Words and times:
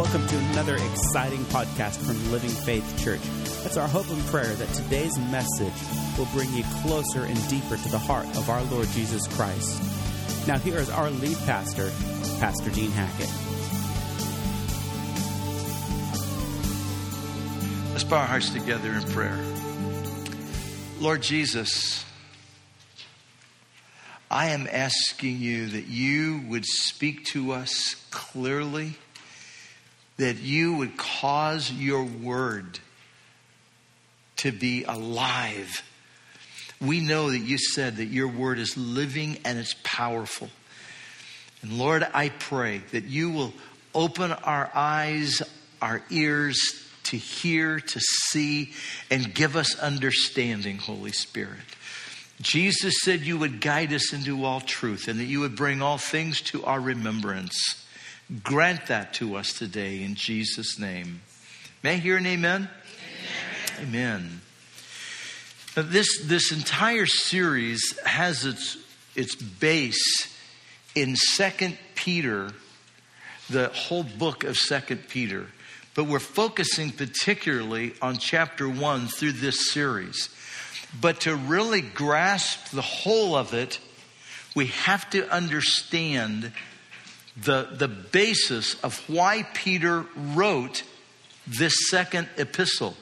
Welcome 0.00 0.26
to 0.28 0.38
another 0.38 0.76
exciting 0.76 1.44
podcast 1.44 1.98
from 1.98 2.32
Living 2.32 2.48
Faith 2.48 3.04
Church. 3.04 3.20
It's 3.66 3.76
our 3.76 3.86
hope 3.86 4.08
and 4.08 4.24
prayer 4.28 4.46
that 4.46 4.68
today's 4.72 5.18
message 5.18 5.74
will 6.16 6.26
bring 6.32 6.50
you 6.54 6.64
closer 6.80 7.24
and 7.24 7.48
deeper 7.50 7.76
to 7.76 7.88
the 7.90 7.98
heart 7.98 8.24
of 8.38 8.48
our 8.48 8.62
Lord 8.64 8.88
Jesus 8.88 9.28
Christ. 9.36 10.48
Now, 10.48 10.56
here 10.56 10.78
is 10.78 10.88
our 10.88 11.10
lead 11.10 11.36
pastor, 11.44 11.92
Pastor 12.40 12.70
Dean 12.70 12.90
Hackett. 12.92 13.28
Let's 17.92 18.04
bow 18.04 18.20
our 18.20 18.26
hearts 18.26 18.48
together 18.48 18.92
in 18.94 19.02
prayer. 19.02 19.38
Lord 20.98 21.20
Jesus, 21.20 22.06
I 24.30 24.48
am 24.48 24.66
asking 24.72 25.40
you 25.40 25.68
that 25.68 25.88
you 25.88 26.40
would 26.48 26.64
speak 26.64 27.26
to 27.26 27.52
us 27.52 27.96
clearly, 28.10 28.94
that 30.20 30.38
you 30.38 30.74
would 30.74 30.98
cause 30.98 31.72
your 31.72 32.04
word 32.04 32.78
to 34.36 34.52
be 34.52 34.84
alive. 34.84 35.82
We 36.78 37.00
know 37.00 37.30
that 37.30 37.38
you 37.38 37.56
said 37.56 37.96
that 37.96 38.06
your 38.06 38.28
word 38.28 38.58
is 38.58 38.76
living 38.76 39.38
and 39.46 39.58
it's 39.58 39.74
powerful. 39.82 40.50
And 41.62 41.72
Lord, 41.72 42.06
I 42.12 42.28
pray 42.28 42.82
that 42.92 43.04
you 43.04 43.30
will 43.30 43.54
open 43.94 44.30
our 44.30 44.70
eyes, 44.74 45.40
our 45.80 46.02
ears 46.10 46.86
to 47.04 47.16
hear, 47.16 47.80
to 47.80 48.00
see, 48.00 48.72
and 49.10 49.34
give 49.34 49.56
us 49.56 49.78
understanding, 49.78 50.76
Holy 50.76 51.12
Spirit. 51.12 51.58
Jesus 52.42 52.94
said 53.04 53.20
you 53.20 53.38
would 53.38 53.62
guide 53.62 53.92
us 53.94 54.12
into 54.12 54.44
all 54.44 54.60
truth 54.60 55.08
and 55.08 55.18
that 55.18 55.24
you 55.24 55.40
would 55.40 55.56
bring 55.56 55.80
all 55.80 55.98
things 55.98 56.42
to 56.42 56.62
our 56.66 56.80
remembrance. 56.80 57.86
Grant 58.44 58.86
that 58.86 59.14
to 59.14 59.34
us 59.34 59.52
today 59.52 60.04
in 60.04 60.14
Jesus' 60.14 60.78
name. 60.78 61.20
May 61.82 61.94
I 61.94 61.96
hear 61.96 62.16
an 62.16 62.26
amen? 62.26 62.68
Amen. 63.80 63.88
amen. 63.88 64.40
Now 65.76 65.82
this, 65.82 66.20
this 66.26 66.52
entire 66.52 67.06
series 67.06 67.98
has 68.04 68.44
its, 68.44 68.76
its 69.16 69.34
base 69.34 70.32
in 70.94 71.16
Second 71.16 71.76
Peter, 71.96 72.52
the 73.48 73.66
whole 73.68 74.04
book 74.04 74.44
of 74.44 74.56
Second 74.56 75.08
Peter. 75.08 75.46
But 75.96 76.04
we're 76.04 76.20
focusing 76.20 76.92
particularly 76.92 77.94
on 78.00 78.18
chapter 78.18 78.68
1 78.68 79.08
through 79.08 79.32
this 79.32 79.72
series. 79.72 80.28
But 81.00 81.22
to 81.22 81.34
really 81.34 81.80
grasp 81.80 82.70
the 82.70 82.80
whole 82.80 83.34
of 83.34 83.54
it, 83.54 83.80
we 84.54 84.66
have 84.66 85.10
to 85.10 85.28
understand 85.28 86.52
the, 87.44 87.68
the 87.72 87.88
basis 87.88 88.74
of 88.82 88.98
why 89.08 89.44
Peter 89.54 90.04
wrote 90.16 90.82
this 91.46 91.88
second 91.88 92.28
epistle. 92.36 92.94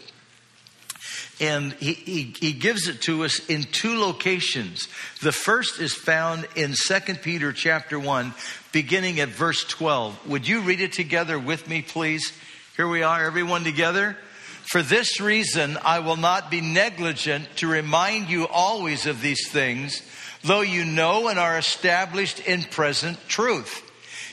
And 1.41 1.72
he, 1.75 1.92
he, 1.92 2.34
he, 2.39 2.53
gives 2.53 2.89
it 2.89 3.00
to 3.03 3.25
us 3.25 3.48
in 3.48 3.62
two 3.62 4.00
locations. 4.00 4.89
The 5.22 5.30
first 5.30 5.80
is 5.80 5.95
found 5.95 6.48
in 6.56 6.75
2 6.75 7.14
Peter 7.14 7.53
chapter 7.53 7.98
1, 7.98 8.34
beginning 8.72 9.20
at 9.20 9.28
verse 9.28 9.64
12. 9.64 10.28
Would 10.28 10.48
you 10.48 10.62
read 10.62 10.80
it 10.80 10.92
together 10.92 11.39
with 11.39 11.69
me, 11.69 11.83
please? 11.83 12.33
Here 12.77 12.89
we 12.89 13.05
are, 13.05 13.25
everyone 13.25 13.62
together. 13.62 14.17
For 14.64 14.83
this 14.83 15.20
reason, 15.20 15.78
I 15.84 16.00
will 16.00 16.17
not 16.17 16.50
be 16.50 16.61
negligent 16.61 17.56
to 17.56 17.69
remind 17.69 18.28
you 18.28 18.47
always 18.48 19.06
of 19.06 19.20
these 19.23 19.48
things, 19.48 20.02
though 20.42 20.61
you 20.61 20.84
know 20.84 21.28
and 21.28 21.39
are 21.39 21.56
established 21.56 22.41
in 22.41 22.64
present 22.64 23.17
truth. 23.28 23.88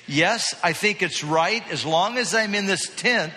Yes, 0.07 0.53
I 0.63 0.73
think 0.73 1.01
it's 1.01 1.23
right 1.23 1.63
as 1.71 1.85
long 1.85 2.17
as 2.17 2.35
I'm 2.35 2.53
in 2.53 2.67
this 2.67 2.89
tent 2.95 3.33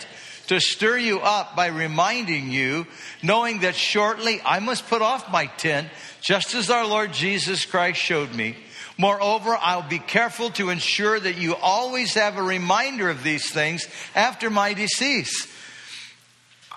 to 0.49 0.61
stir 0.61 0.99
you 0.99 1.21
up 1.21 1.57
by 1.57 1.67
reminding 1.67 2.51
you, 2.51 2.87
knowing 3.23 3.61
that 3.61 3.75
shortly 3.75 4.41
I 4.45 4.61
must 4.61 4.89
put 4.89 5.03
off 5.03 5.31
my 5.31 5.47
tent, 5.47 5.89
just 6.21 6.55
as 6.55 6.71
our 6.71 6.87
Lord 6.87 7.13
Jesus 7.13 7.65
Christ 7.65 8.01
showed 8.01 8.35
me. 8.35 8.57
Moreover, 8.97 9.57
I'll 9.61 9.89
be 9.89 10.01
careful 10.01 10.51
to 10.51 10.71
ensure 10.71 11.21
that 11.21 11.39
you 11.39 11.55
always 11.55 12.15
have 12.15 12.37
a 12.37 12.43
reminder 12.43 13.09
of 13.09 13.23
these 13.23 13.51
things 13.51 13.87
after 14.15 14.51
my 14.51 14.75
decease. 14.75 15.47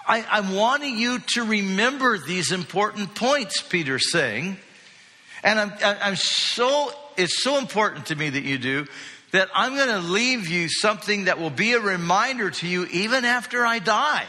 I, 0.08 0.40
am 0.40 0.54
wanting 0.54 0.98
you 0.98 1.20
to 1.34 1.44
remember 1.44 2.18
these 2.18 2.52
important 2.52 3.16
points, 3.16 3.62
Peter's 3.62 4.12
saying. 4.12 4.58
And 5.44 5.60
I'm, 5.60 5.74
I'm 5.84 6.16
so, 6.16 6.94
it's 7.18 7.42
so 7.42 7.58
important 7.58 8.08
to 8.08 8.16
me 8.16 8.30
that 8.30 8.44
you 8.44 8.58
do 8.58 8.88
that 9.32 9.50
I'm 9.54 9.76
going 9.76 9.90
to 9.90 10.08
leave 10.08 10.48
you 10.48 10.68
something 10.70 11.26
that 11.26 11.40
will 11.40 11.50
be 11.50 11.74
a 11.74 11.80
reminder 11.80 12.52
to 12.52 12.68
you 12.68 12.86
even 12.86 13.26
after 13.26 13.66
I 13.66 13.80
die. 13.80 14.26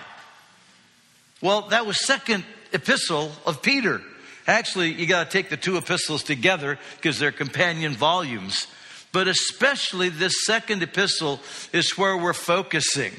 Well, 1.41 1.63
that 1.69 1.87
was 1.87 2.05
second 2.05 2.45
epistle 2.73 3.33
of 3.45 3.63
Peter. 3.63 4.01
Actually, 4.47 4.93
you 4.93 5.07
got 5.07 5.25
to 5.25 5.31
take 5.31 5.51
the 5.51 5.57
two 5.57 5.77
epistles 5.77 6.23
together 6.23 6.79
because 6.97 7.19
they're 7.19 7.33
companion 7.33 7.93
volumes. 7.93 8.67
But 9.13 9.29
especially 9.29 10.09
this 10.09 10.45
second 10.45 10.83
epistle 10.83 11.41
is 11.73 11.99
where 11.99 12.17
we're 12.17 12.33
focusing. 12.33 13.13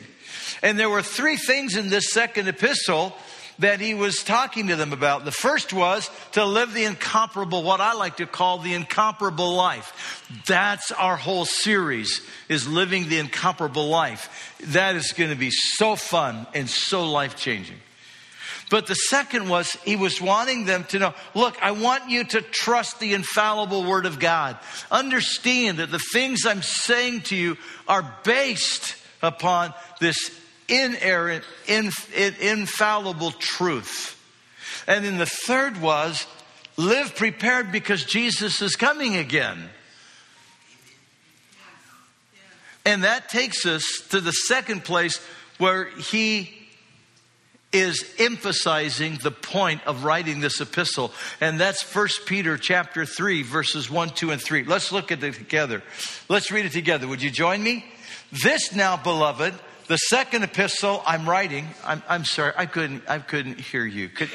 And 0.61 0.79
there 0.79 0.89
were 0.89 1.01
three 1.01 1.37
things 1.37 1.75
in 1.75 1.89
this 1.89 2.11
second 2.11 2.47
epistle 2.47 3.15
that 3.59 3.79
he 3.79 3.93
was 3.93 4.23
talking 4.23 4.67
to 4.67 4.75
them 4.75 4.93
about. 4.93 5.25
The 5.25 5.31
first 5.31 5.73
was 5.73 6.09
to 6.33 6.45
live 6.45 6.73
the 6.73 6.85
incomparable, 6.85 7.63
what 7.63 7.81
I 7.81 7.93
like 7.93 8.17
to 8.17 8.25
call 8.25 8.59
the 8.59 8.73
incomparable 8.73 9.53
life. 9.53 10.23
That's 10.45 10.91
our 10.91 11.15
whole 11.15 11.45
series 11.45 12.21
is 12.49 12.67
living 12.67 13.09
the 13.09 13.19
incomparable 13.19 13.87
life. 13.87 14.55
That 14.67 14.95
is 14.95 15.13
going 15.13 15.29
to 15.29 15.35
be 15.35 15.51
so 15.51 15.95
fun 15.95 16.47
and 16.53 16.69
so 16.69 17.09
life 17.09 17.35
changing. 17.35 17.77
But 18.69 18.87
the 18.87 18.95
second 18.95 19.49
was 19.49 19.73
he 19.85 19.95
was 19.95 20.19
wanting 20.19 20.65
them 20.65 20.85
to 20.85 20.99
know, 20.99 21.13
look, 21.35 21.61
I 21.61 21.71
want 21.71 22.09
you 22.09 22.23
to 22.23 22.41
trust 22.41 22.99
the 22.99 23.13
infallible 23.13 23.83
word 23.83 24.07
of 24.07 24.19
God. 24.19 24.57
Understand 24.89 25.77
that 25.77 25.91
the 25.91 25.99
things 25.99 26.45
I'm 26.45 26.63
saying 26.63 27.21
to 27.23 27.35
you 27.35 27.57
are 27.87 28.17
based 28.23 28.95
upon 29.21 29.73
this 29.99 30.31
inerrant, 30.67 31.43
infallible 31.67 33.31
truth. 33.31 34.19
And 34.87 35.05
then 35.05 35.17
the 35.17 35.25
third 35.25 35.81
was 35.81 36.25
live 36.77 37.15
prepared 37.15 37.71
because 37.71 38.03
Jesus 38.03 38.61
is 38.61 38.75
coming 38.75 39.15
again. 39.15 39.69
And 42.85 43.03
that 43.03 43.29
takes 43.29 43.65
us 43.65 43.83
to 44.09 44.19
the 44.19 44.31
second 44.31 44.83
place 44.83 45.19
where 45.57 45.85
he 45.85 46.53
is 47.71 48.05
emphasizing 48.19 49.17
the 49.23 49.31
point 49.31 49.81
of 49.87 50.03
writing 50.03 50.41
this 50.41 50.61
epistle. 50.61 51.11
And 51.41 51.59
that's 51.59 51.81
First 51.81 52.25
peter 52.25 52.57
chapter 52.57 53.05
3 53.05 53.41
verses 53.41 53.89
1 53.89 54.09
2 54.11 54.31
and 54.31 54.41
3 54.41 54.65
let's 54.65 54.91
look 54.91 55.11
at 55.11 55.23
it 55.23 55.33
together. 55.33 55.81
Let's 56.29 56.51
read 56.51 56.65
it 56.65 56.71
together. 56.71 57.07
Would 57.07 57.21
you 57.21 57.31
join 57.31 57.63
me? 57.63 57.85
This 58.31 58.75
now 58.75 58.95
beloved 58.97 59.53
the 59.87 59.97
second 59.97 60.43
epistle 60.43 61.03
I'm 61.05 61.29
writing, 61.29 61.67
I'm, 61.85 62.01
I'm 62.07 62.25
sorry, 62.25 62.53
I 62.55 62.65
couldn't, 62.65 63.03
I 63.09 63.19
couldn't 63.19 63.59
hear 63.59 63.85
you. 63.85 64.09
Could, 64.09 64.29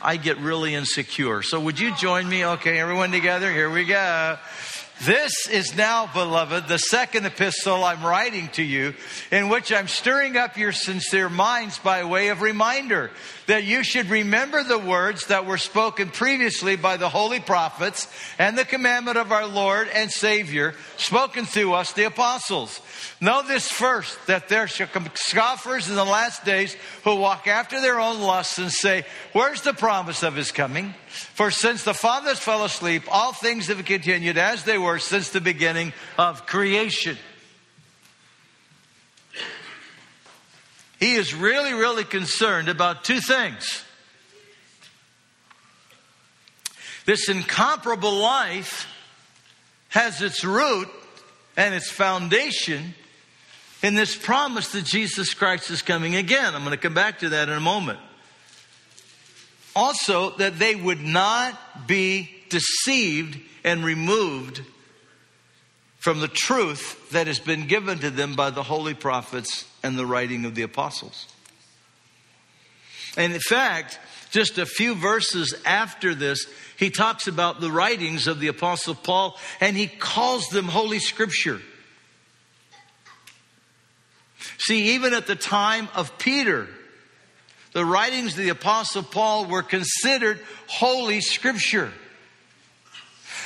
I 0.00 0.16
get 0.16 0.38
really 0.38 0.74
insecure. 0.74 1.42
So 1.42 1.60
would 1.60 1.78
you 1.78 1.94
join 1.94 2.28
me? 2.28 2.44
Okay, 2.44 2.78
everyone 2.78 3.12
together. 3.12 3.52
Here 3.52 3.70
we 3.70 3.84
go. 3.84 4.38
This 5.04 5.48
is 5.48 5.76
now, 5.76 6.08
beloved, 6.12 6.68
the 6.68 6.78
second 6.78 7.26
epistle 7.26 7.82
I'm 7.82 8.04
writing 8.04 8.48
to 8.50 8.62
you, 8.62 8.94
in 9.32 9.48
which 9.48 9.72
I'm 9.72 9.88
stirring 9.88 10.36
up 10.36 10.56
your 10.56 10.70
sincere 10.70 11.28
minds 11.28 11.78
by 11.78 12.04
way 12.04 12.28
of 12.28 12.40
reminder 12.40 13.10
that 13.46 13.64
you 13.64 13.82
should 13.82 14.10
remember 14.10 14.62
the 14.62 14.78
words 14.78 15.26
that 15.26 15.46
were 15.46 15.58
spoken 15.58 16.08
previously 16.08 16.76
by 16.76 16.96
the 16.96 17.08
holy 17.08 17.40
prophets 17.40 18.08
and 18.38 18.56
the 18.56 18.64
commandment 18.64 19.16
of 19.16 19.32
our 19.32 19.46
Lord 19.46 19.88
and 19.88 20.10
Savior 20.10 20.74
spoken 20.96 21.44
through 21.44 21.72
us, 21.74 21.92
the 21.92 22.04
apostles. 22.04 22.80
Know 23.20 23.42
this 23.42 23.68
first, 23.68 24.18
that 24.26 24.48
there 24.48 24.66
shall 24.66 24.86
come 24.86 25.08
scoffers 25.14 25.88
in 25.88 25.94
the 25.94 26.04
last 26.04 26.44
days 26.44 26.76
who 27.04 27.16
walk 27.16 27.46
after 27.46 27.80
their 27.80 28.00
own 28.00 28.20
lusts 28.20 28.58
and 28.58 28.70
say, 28.70 29.04
Where's 29.32 29.62
the 29.62 29.74
promise 29.74 30.22
of 30.22 30.34
his 30.34 30.52
coming? 30.52 30.94
For 31.08 31.50
since 31.50 31.84
the 31.84 31.94
fathers 31.94 32.38
fell 32.38 32.64
asleep, 32.64 33.04
all 33.10 33.32
things 33.32 33.68
have 33.68 33.84
continued 33.84 34.38
as 34.38 34.64
they 34.64 34.78
were 34.78 34.98
since 34.98 35.30
the 35.30 35.40
beginning 35.40 35.92
of 36.18 36.46
creation. 36.46 37.16
He 41.02 41.14
is 41.14 41.34
really, 41.34 41.72
really 41.72 42.04
concerned 42.04 42.68
about 42.68 43.02
two 43.02 43.18
things. 43.18 43.82
This 47.06 47.28
incomparable 47.28 48.14
life 48.14 48.86
has 49.88 50.22
its 50.22 50.44
root 50.44 50.86
and 51.56 51.74
its 51.74 51.90
foundation 51.90 52.94
in 53.82 53.96
this 53.96 54.14
promise 54.14 54.70
that 54.70 54.84
Jesus 54.84 55.34
Christ 55.34 55.72
is 55.72 55.82
coming 55.82 56.14
again. 56.14 56.54
I'm 56.54 56.62
going 56.62 56.70
to 56.70 56.76
come 56.76 56.94
back 56.94 57.18
to 57.18 57.30
that 57.30 57.48
in 57.48 57.56
a 57.56 57.60
moment. 57.60 57.98
Also, 59.74 60.30
that 60.36 60.60
they 60.60 60.76
would 60.76 61.00
not 61.00 61.88
be 61.88 62.30
deceived 62.48 63.40
and 63.64 63.84
removed 63.84 64.62
from 65.98 66.20
the 66.20 66.28
truth 66.28 67.10
that 67.10 67.26
has 67.26 67.40
been 67.40 67.66
given 67.66 67.98
to 67.98 68.10
them 68.10 68.36
by 68.36 68.50
the 68.50 68.62
holy 68.62 68.94
prophets 68.94 69.64
and 69.82 69.98
the 69.98 70.06
writing 70.06 70.44
of 70.44 70.54
the 70.54 70.62
apostles. 70.62 71.26
And 73.16 73.32
in 73.32 73.40
fact, 73.40 73.98
just 74.30 74.56
a 74.58 74.64
few 74.64 74.94
verses 74.94 75.54
after 75.66 76.14
this, 76.14 76.46
he 76.78 76.90
talks 76.90 77.26
about 77.26 77.60
the 77.60 77.70
writings 77.70 78.26
of 78.26 78.40
the 78.40 78.48
Apostle 78.48 78.94
Paul 78.94 79.38
and 79.60 79.76
he 79.76 79.86
calls 79.86 80.48
them 80.48 80.66
Holy 80.66 80.98
Scripture. 80.98 81.60
See, 84.58 84.94
even 84.94 85.12
at 85.12 85.26
the 85.26 85.36
time 85.36 85.88
of 85.94 86.16
Peter, 86.18 86.68
the 87.72 87.84
writings 87.84 88.32
of 88.32 88.38
the 88.38 88.48
Apostle 88.48 89.02
Paul 89.02 89.46
were 89.46 89.62
considered 89.62 90.40
Holy 90.66 91.20
Scripture. 91.20 91.92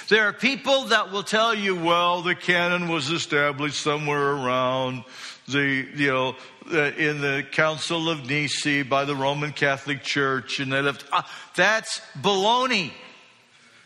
There 0.08 0.28
are 0.28 0.32
people 0.32 0.84
that 0.84 1.10
will 1.10 1.24
tell 1.24 1.52
you, 1.52 1.74
well, 1.74 2.22
the 2.22 2.36
canon 2.36 2.88
was 2.88 3.10
established 3.10 3.80
somewhere 3.82 4.32
around 4.32 5.02
the, 5.48 5.86
you 5.94 6.08
know, 6.08 6.36
in 6.70 7.20
the 7.20 7.44
Council 7.52 8.10
of 8.10 8.28
Nicaea 8.28 8.84
by 8.84 9.04
the 9.04 9.14
Roman 9.14 9.52
Catholic 9.52 10.02
Church, 10.02 10.60
and 10.60 10.72
they 10.72 10.80
left. 10.80 11.04
Uh, 11.12 11.22
that's 11.54 12.00
baloney. 12.20 12.90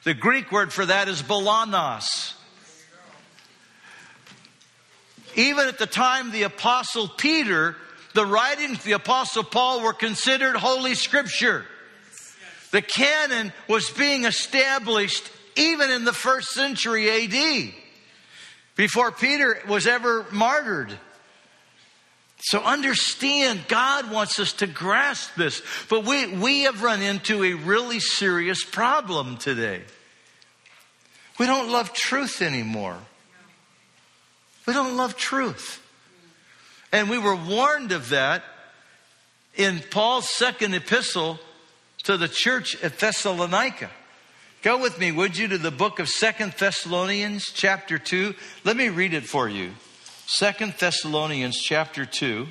The 0.05 0.15
Greek 0.15 0.51
word 0.51 0.73
for 0.73 0.87
that 0.87 1.09
is 1.09 1.23
balanos. 1.23 2.35
Even 5.37 5.69
at 5.69 5.79
the 5.79 5.87
time 5.87 6.33
the 6.33 6.45
Apostle 6.45 7.09
Peter, 7.09 7.77
the 8.15 8.27
writings 8.27 8.79
of 8.79 8.85
the 8.85 8.93
Apostle 8.93 9.45
Paul 9.45 9.83
were 9.83 9.93
considered 9.93 10.57
Holy 10.57 10.95
Scripture. 10.95 11.65
The 12.73 12.83
canon 12.83 13.53
was 13.69 13.91
being 13.91 14.25
established 14.25 15.31
even 15.57 15.91
in 15.91 16.05
the 16.05 16.13
first 16.13 16.51
century 16.51 17.11
AD, 17.11 17.75
before 18.77 19.13
Peter 19.13 19.61
was 19.69 19.87
ever 19.87 20.25
martyred. 20.33 20.97
So 22.43 22.61
understand, 22.61 23.61
God 23.69 24.11
wants 24.11 24.39
us 24.41 24.55
to 24.55 24.67
grasp 24.67 25.35
this. 25.35 25.63
But 25.89 26.05
we, 26.05 26.27
we 26.27 26.63
have 26.63 26.83
run 26.83 27.03
into 27.03 27.45
a 27.45 27.55
really 27.55 28.01
serious 28.01 28.65
problem 28.65 29.37
today. 29.37 29.83
We 31.39 31.47
don't 31.47 31.71
love 31.71 31.93
truth 31.93 32.43
anymore. 32.43 32.97
We 34.67 34.73
don't 34.73 34.97
love 34.97 35.17
truth. 35.17 35.87
And 36.93 37.11
we 37.11 37.19
were 37.19 37.37
warned 37.37 37.93
of 37.93 38.09
that 38.11 38.43
in 39.57 39.81
Paul's 39.91 40.29
second 40.29 40.75
epistle 40.75 41.39
to 42.05 42.17
the 42.17 42.29
church 42.29 42.83
at 42.83 42.99
Thessalonica. 42.99 43.91
Go 44.63 44.79
with 44.79 44.99
me, 44.99 45.13
would 45.13 45.37
you, 45.37 45.49
to 45.49 45.59
the 45.59 45.71
book 45.71 45.99
of 45.99 46.09
Second 46.09 46.53
Thessalonians, 46.59 47.51
chapter 47.53 47.99
2. 47.99 48.35
Let 48.65 48.77
me 48.77 48.89
read 48.89 49.15
it 49.15 49.25
for 49.25 49.49
you. 49.49 49.73
Second 50.33 50.75
Thessalonians 50.79 51.57
chapter 51.61 52.07
2. 52.07 52.47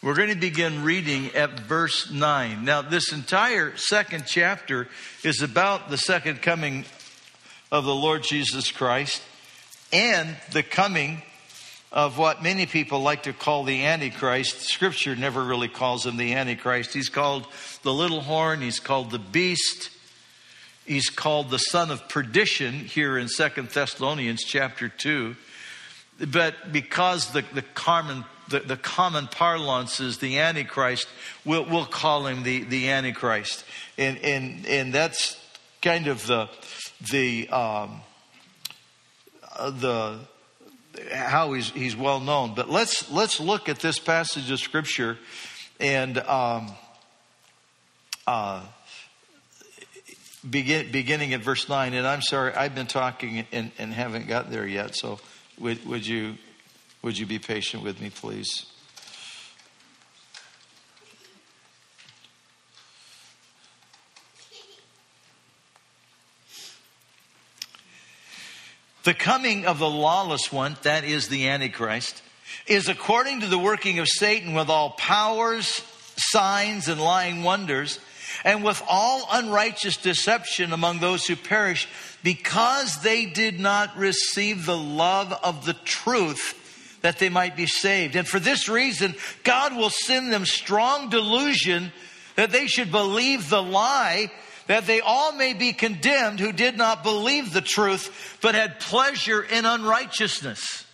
We're 0.00 0.14
going 0.14 0.28
to 0.28 0.36
begin 0.36 0.84
reading 0.84 1.34
at 1.34 1.58
verse 1.58 2.08
9. 2.08 2.64
Now, 2.64 2.82
this 2.82 3.12
entire 3.12 3.76
second 3.76 4.26
chapter 4.28 4.86
is 5.24 5.42
about 5.42 5.90
the 5.90 5.98
second 5.98 6.40
coming 6.40 6.84
of 7.72 7.84
the 7.84 7.94
Lord 7.94 8.22
Jesus 8.22 8.70
Christ 8.70 9.20
and 9.92 10.36
the 10.52 10.62
coming 10.62 11.20
of 11.90 12.16
what 12.16 12.44
many 12.44 12.66
people 12.66 13.00
like 13.00 13.24
to 13.24 13.32
call 13.32 13.64
the 13.64 13.86
Antichrist. 13.86 14.60
Scripture 14.60 15.16
never 15.16 15.42
really 15.42 15.68
calls 15.68 16.06
him 16.06 16.16
the 16.16 16.34
Antichrist. 16.34 16.94
He's 16.94 17.08
called 17.08 17.44
the 17.82 17.92
little 17.92 18.20
horn, 18.20 18.60
he's 18.60 18.78
called 18.78 19.10
the 19.10 19.18
beast. 19.18 19.90
He's 20.86 21.10
called 21.10 21.50
the 21.50 21.58
son 21.58 21.90
of 21.90 22.08
perdition 22.08 22.72
here 22.72 23.18
in 23.18 23.26
Second 23.26 23.70
Thessalonians 23.70 24.44
chapter 24.44 24.88
2 24.88 25.34
but 26.18 26.72
because 26.72 27.32
the, 27.32 27.44
the 27.52 27.62
common 27.62 28.24
the, 28.48 28.60
the, 28.60 28.76
common 28.76 29.26
parlance 29.26 29.98
is 29.98 30.18
the 30.18 30.38
Antichrist, 30.38 31.08
we'll, 31.44 31.64
we'll 31.64 31.84
call 31.84 32.26
him 32.26 32.44
the, 32.44 32.62
the 32.62 32.90
Antichrist. 32.90 33.64
And, 33.98 34.18
and, 34.18 34.64
and 34.66 34.94
that's 34.94 35.36
kind 35.82 36.06
of 36.06 36.24
the, 36.26 36.48
the, 37.10 37.48
um, 37.48 38.00
uh, 39.56 39.70
the, 39.70 40.18
how 41.12 41.54
he's, 41.54 41.70
he's 41.70 41.96
well 41.96 42.20
known. 42.20 42.54
But 42.54 42.70
let's, 42.70 43.10
let's 43.10 43.40
look 43.40 43.68
at 43.68 43.80
this 43.80 43.98
passage 43.98 44.50
of 44.50 44.60
scripture 44.60 45.18
and, 45.80 46.18
um, 46.18 46.70
uh, 48.28 48.62
begin, 50.48 50.92
beginning 50.92 51.34
at 51.34 51.40
verse 51.40 51.68
9. 51.68 51.94
And 51.94 52.06
I'm 52.06 52.22
sorry, 52.22 52.54
I've 52.54 52.74
been 52.74 52.86
talking 52.86 53.44
and, 53.50 53.72
and 53.78 53.92
haven't 53.92 54.28
got 54.28 54.50
there 54.50 54.66
yet. 54.66 54.94
So 54.94 55.18
would, 55.58 55.86
would, 55.86 56.06
you, 56.06 56.36
would 57.02 57.18
you 57.18 57.26
be 57.26 57.38
patient 57.38 57.82
with 57.82 58.00
me, 58.00 58.10
please? 58.10 58.66
The 69.06 69.14
coming 69.14 69.66
of 69.66 69.78
the 69.78 69.88
lawless 69.88 70.50
one, 70.50 70.76
that 70.82 71.04
is 71.04 71.28
the 71.28 71.48
Antichrist, 71.48 72.22
is 72.66 72.88
according 72.88 73.40
to 73.40 73.46
the 73.46 73.56
working 73.56 74.00
of 74.00 74.08
Satan 74.08 74.52
with 74.52 74.68
all 74.68 74.90
powers, 74.90 75.80
signs, 76.16 76.88
and 76.88 77.00
lying 77.00 77.44
wonders, 77.44 78.00
and 78.44 78.64
with 78.64 78.82
all 78.88 79.28
unrighteous 79.30 79.96
deception 79.96 80.72
among 80.72 80.98
those 80.98 81.24
who 81.24 81.36
perish, 81.36 81.86
because 82.26 83.02
they 83.02 83.24
did 83.24 83.60
not 83.60 83.96
receive 83.96 84.66
the 84.66 84.76
love 84.76 85.32
of 85.44 85.64
the 85.64 85.74
truth 85.74 86.98
that 87.00 87.20
they 87.20 87.28
might 87.28 87.54
be 87.54 87.68
saved. 87.68 88.16
And 88.16 88.26
for 88.26 88.40
this 88.40 88.68
reason, 88.68 89.14
God 89.44 89.76
will 89.76 89.90
send 89.90 90.32
them 90.32 90.44
strong 90.44 91.08
delusion 91.08 91.92
that 92.34 92.50
they 92.50 92.66
should 92.66 92.90
believe 92.90 93.48
the 93.48 93.62
lie 93.62 94.32
that 94.66 94.88
they 94.88 95.00
all 95.00 95.30
may 95.36 95.52
be 95.52 95.72
condemned 95.72 96.40
who 96.40 96.50
did 96.50 96.76
not 96.76 97.04
believe 97.04 97.52
the 97.52 97.60
truth, 97.60 98.38
but 98.42 98.56
had 98.56 98.80
pleasure 98.80 99.40
in 99.40 99.64
unrighteousness. 99.64 100.84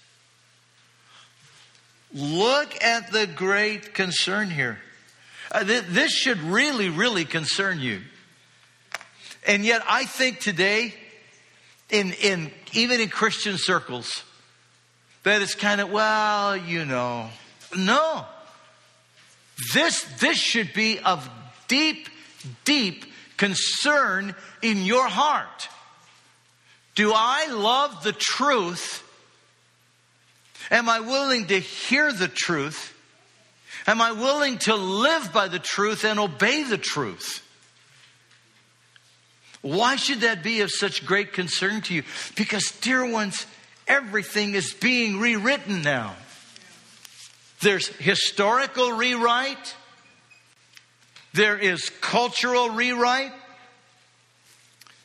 Look 2.12 2.84
at 2.84 3.10
the 3.10 3.26
great 3.26 3.94
concern 3.94 4.50
here. 4.50 4.78
Uh, 5.50 5.64
th- 5.64 5.84
this 5.88 6.12
should 6.12 6.40
really, 6.40 6.90
really 6.90 7.24
concern 7.24 7.80
you. 7.80 8.02
And 9.46 9.64
yet, 9.64 9.82
I 9.88 10.04
think 10.04 10.38
today 10.38 10.92
in, 11.92 12.12
in 12.14 12.50
even 12.72 13.00
in 13.00 13.08
Christian 13.08 13.58
circles 13.58 14.24
that 15.22 15.42
it's 15.42 15.54
kind 15.54 15.80
of, 15.80 15.90
well, 15.92 16.56
you 16.56 16.84
know. 16.84 17.28
No. 17.76 18.24
This, 19.72 20.02
this 20.18 20.36
should 20.36 20.72
be 20.72 20.98
of 20.98 21.28
deep, 21.68 22.08
deep 22.64 23.04
concern 23.36 24.34
in 24.62 24.82
your 24.82 25.06
heart. 25.06 25.68
Do 26.94 27.12
I 27.14 27.48
love 27.50 28.02
the 28.02 28.12
truth? 28.12 29.08
Am 30.70 30.88
I 30.88 31.00
willing 31.00 31.46
to 31.46 31.58
hear 31.60 32.12
the 32.12 32.28
truth? 32.28 32.88
Am 33.86 34.00
I 34.00 34.12
willing 34.12 34.58
to 34.58 34.74
live 34.74 35.32
by 35.32 35.48
the 35.48 35.58
truth 35.58 36.04
and 36.04 36.18
obey 36.18 36.62
the 36.62 36.78
truth? 36.78 37.46
Why 39.62 39.96
should 39.96 40.20
that 40.20 40.42
be 40.42 40.60
of 40.60 40.70
such 40.70 41.06
great 41.06 41.32
concern 41.32 41.80
to 41.82 41.94
you? 41.94 42.02
Because, 42.36 42.70
dear 42.80 43.08
ones, 43.08 43.46
everything 43.86 44.54
is 44.54 44.74
being 44.74 45.20
rewritten 45.20 45.82
now. 45.82 46.16
There's 47.60 47.86
historical 47.86 48.92
rewrite, 48.92 49.76
there 51.32 51.56
is 51.56 51.90
cultural 52.00 52.70
rewrite, 52.70 53.32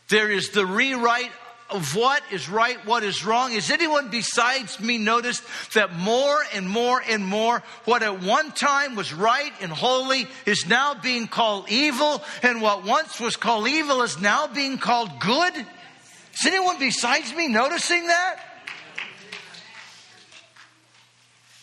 there 0.09 0.31
is 0.31 0.49
the 0.49 0.65
rewrite 0.65 1.31
of 1.69 1.95
what 1.95 2.21
is 2.31 2.49
right, 2.49 2.83
what 2.85 3.03
is 3.03 3.25
wrong. 3.25 3.51
Has 3.51 3.71
anyone 3.71 4.09
besides 4.09 4.79
me 4.79 4.97
noticed 4.97 5.43
that 5.73 5.93
more 5.93 6.37
and 6.53 6.67
more 6.67 7.01
and 7.07 7.25
more 7.25 7.61
what 7.85 8.03
at 8.03 8.21
one 8.21 8.51
time 8.51 8.95
was 8.95 9.13
right 9.13 9.51
and 9.61 9.71
holy 9.71 10.27
is 10.45 10.65
now 10.67 10.93
being 10.93 11.27
called 11.27 11.69
evil, 11.69 12.23
and 12.41 12.61
what 12.61 12.85
once 12.85 13.19
was 13.19 13.35
called 13.35 13.67
evil 13.67 14.01
is 14.01 14.19
now 14.19 14.47
being 14.47 14.77
called 14.77 15.19
good? 15.19 15.53
Is 15.55 16.45
anyone 16.45 16.79
besides 16.79 17.33
me 17.33 17.47
noticing 17.47 18.07
that? 18.07 18.39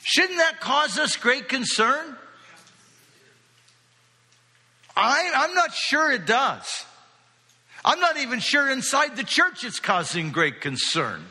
Shouldn't 0.02 0.38
that 0.38 0.61
cause 0.61 0.99
us 0.99 1.16
great 1.16 1.49
concern? 1.49 2.16
I, 4.96 5.30
I'm 5.34 5.54
not 5.54 5.73
sure 5.75 6.12
it 6.12 6.26
does. 6.26 6.84
I'm 7.84 8.00
not 8.00 8.16
even 8.18 8.40
sure 8.40 8.70
inside 8.70 9.16
the 9.16 9.24
church 9.24 9.62
it's 9.62 9.78
causing 9.78 10.32
great 10.32 10.60
concern. 10.60 11.24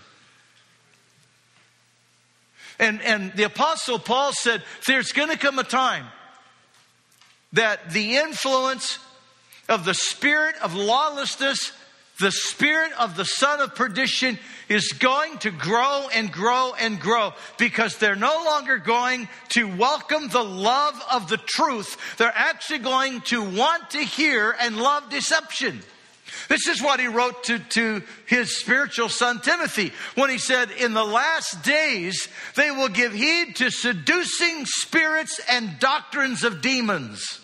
And, 2.80 3.02
and 3.02 3.34
the 3.34 3.44
Apostle 3.44 4.00
Paul 4.00 4.34
said 4.34 4.64
there's 4.88 5.12
going 5.12 5.30
to 5.30 5.38
come 5.38 5.58
a 5.58 5.64
time 5.64 6.06
that 7.54 7.92
the 7.92 8.18
influence 8.18 9.00
of 9.70 9.86
the 9.86 9.94
spirit 9.94 10.56
of 10.62 10.76
lawlessness, 10.76 11.72
the 12.20 12.32
spirit 12.32 12.92
of 13.00 13.16
the 13.16 13.26
son 13.26 13.62
of 13.62 13.76
perdition 13.76 14.38
is 14.70 14.92
going 14.92 15.38
to 15.40 15.52
grow 15.52 16.08
and 16.14 16.32
grow 16.32 16.74
and 16.80 17.00
grow 17.00 17.34
because 17.58 17.98
they're 17.98 18.16
no 18.16 18.44
longer 18.46 18.78
going 18.78 19.28
to 19.50 19.76
welcome 19.76 20.28
the 20.30 20.44
love 20.44 21.02
of 21.12 21.30
the 21.30 21.38
truth. 21.38 21.98
They're 22.18 22.34
actually 22.34 22.80
going 22.80 23.22
to 23.22 23.44
want 23.44 23.92
to 23.92 24.00
hear 24.00 24.56
and 24.60 24.78
love 24.78 25.10
deception. 25.10 25.82
This 26.50 26.68
is 26.68 26.82
what 26.82 27.00
he 27.00 27.08
wrote 27.08 27.46
to, 27.46 27.60
to 27.60 28.04
his 28.26 28.58
spiritual 28.58 29.10
son 29.10 29.42
Timothy 29.42 29.92
when 30.16 30.30
he 30.30 30.38
said, 30.38 30.72
In 30.72 30.94
the 30.94 31.04
last 31.04 31.64
days, 31.64 32.28
they 32.56 32.72
will 32.72 32.90
give 32.90 33.14
heed 33.14 33.56
to 33.58 33.70
seducing 33.70 34.66
spirits 34.66 35.40
and 35.50 35.80
doctrines 35.80 36.44
of 36.44 36.62
demons, 36.62 37.40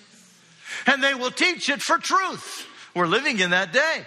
and 0.86 1.04
they 1.04 1.14
will 1.14 1.32
teach 1.32 1.70
it 1.70 1.82
for 1.82 1.98
truth. 1.98 2.66
We're 2.94 3.08
living 3.08 3.40
in 3.40 3.52
that 3.52 3.72
day. 3.72 4.06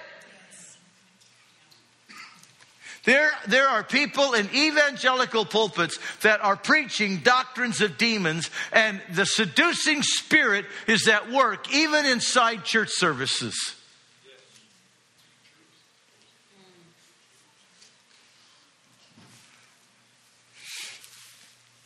There, 3.04 3.32
there 3.48 3.66
are 3.66 3.82
people 3.82 4.34
in 4.34 4.48
evangelical 4.54 5.44
pulpits 5.44 5.98
that 6.20 6.40
are 6.40 6.56
preaching 6.56 7.18
doctrines 7.18 7.80
of 7.80 7.98
demons, 7.98 8.48
and 8.72 9.02
the 9.12 9.26
seducing 9.26 10.02
spirit 10.02 10.66
is 10.86 11.08
at 11.08 11.32
work 11.32 11.72
even 11.74 12.06
inside 12.06 12.64
church 12.64 12.90
services. 12.92 13.56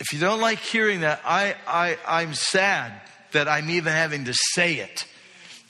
If 0.06 0.12
you 0.12 0.20
don't 0.20 0.40
like 0.40 0.60
hearing 0.60 1.00
that, 1.00 1.20
I, 1.24 1.56
I, 1.66 1.98
I'm 2.06 2.32
sad 2.32 2.92
that 3.32 3.48
I'm 3.48 3.68
even 3.70 3.92
having 3.92 4.26
to 4.26 4.34
say 4.54 4.74
it. 4.74 5.04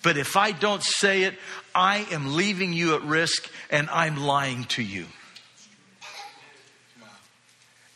But 0.02 0.18
if 0.18 0.36
I 0.36 0.52
don't 0.52 0.82
say 0.82 1.22
it, 1.22 1.38
I 1.74 2.06
am 2.10 2.36
leaving 2.36 2.74
you 2.74 2.96
at 2.96 3.02
risk 3.02 3.50
and 3.70 3.88
I'm 3.88 4.18
lying 4.18 4.64
to 4.64 4.82
you. 4.82 5.06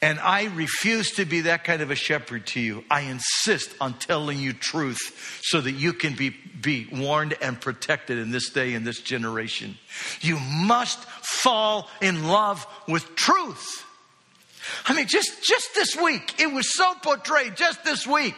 And 0.00 0.18
I 0.18 0.44
refuse 0.46 1.10
to 1.16 1.26
be 1.26 1.42
that 1.42 1.64
kind 1.64 1.82
of 1.82 1.90
a 1.90 1.94
shepherd 1.94 2.46
to 2.48 2.60
you. 2.60 2.84
I 2.90 3.02
insist 3.02 3.74
on 3.78 3.92
telling 3.98 4.38
you 4.38 4.54
truth 4.54 5.42
so 5.42 5.60
that 5.60 5.72
you 5.72 5.92
can 5.92 6.14
be, 6.14 6.30
be 6.30 6.88
warned 6.90 7.36
and 7.42 7.60
protected 7.60 8.16
in 8.16 8.30
this 8.30 8.48
day, 8.48 8.72
in 8.72 8.84
this 8.84 9.02
generation. 9.02 9.76
You 10.22 10.38
must 10.40 11.00
fall 11.04 11.90
in 12.00 12.28
love 12.28 12.66
with 12.88 13.14
truth. 13.14 13.84
I 14.86 14.94
mean, 14.94 15.06
just, 15.06 15.42
just 15.42 15.74
this 15.74 15.96
week, 15.96 16.40
it 16.40 16.52
was 16.52 16.74
so 16.74 16.94
portrayed 17.02 17.56
just 17.56 17.84
this 17.84 18.06
week. 18.06 18.34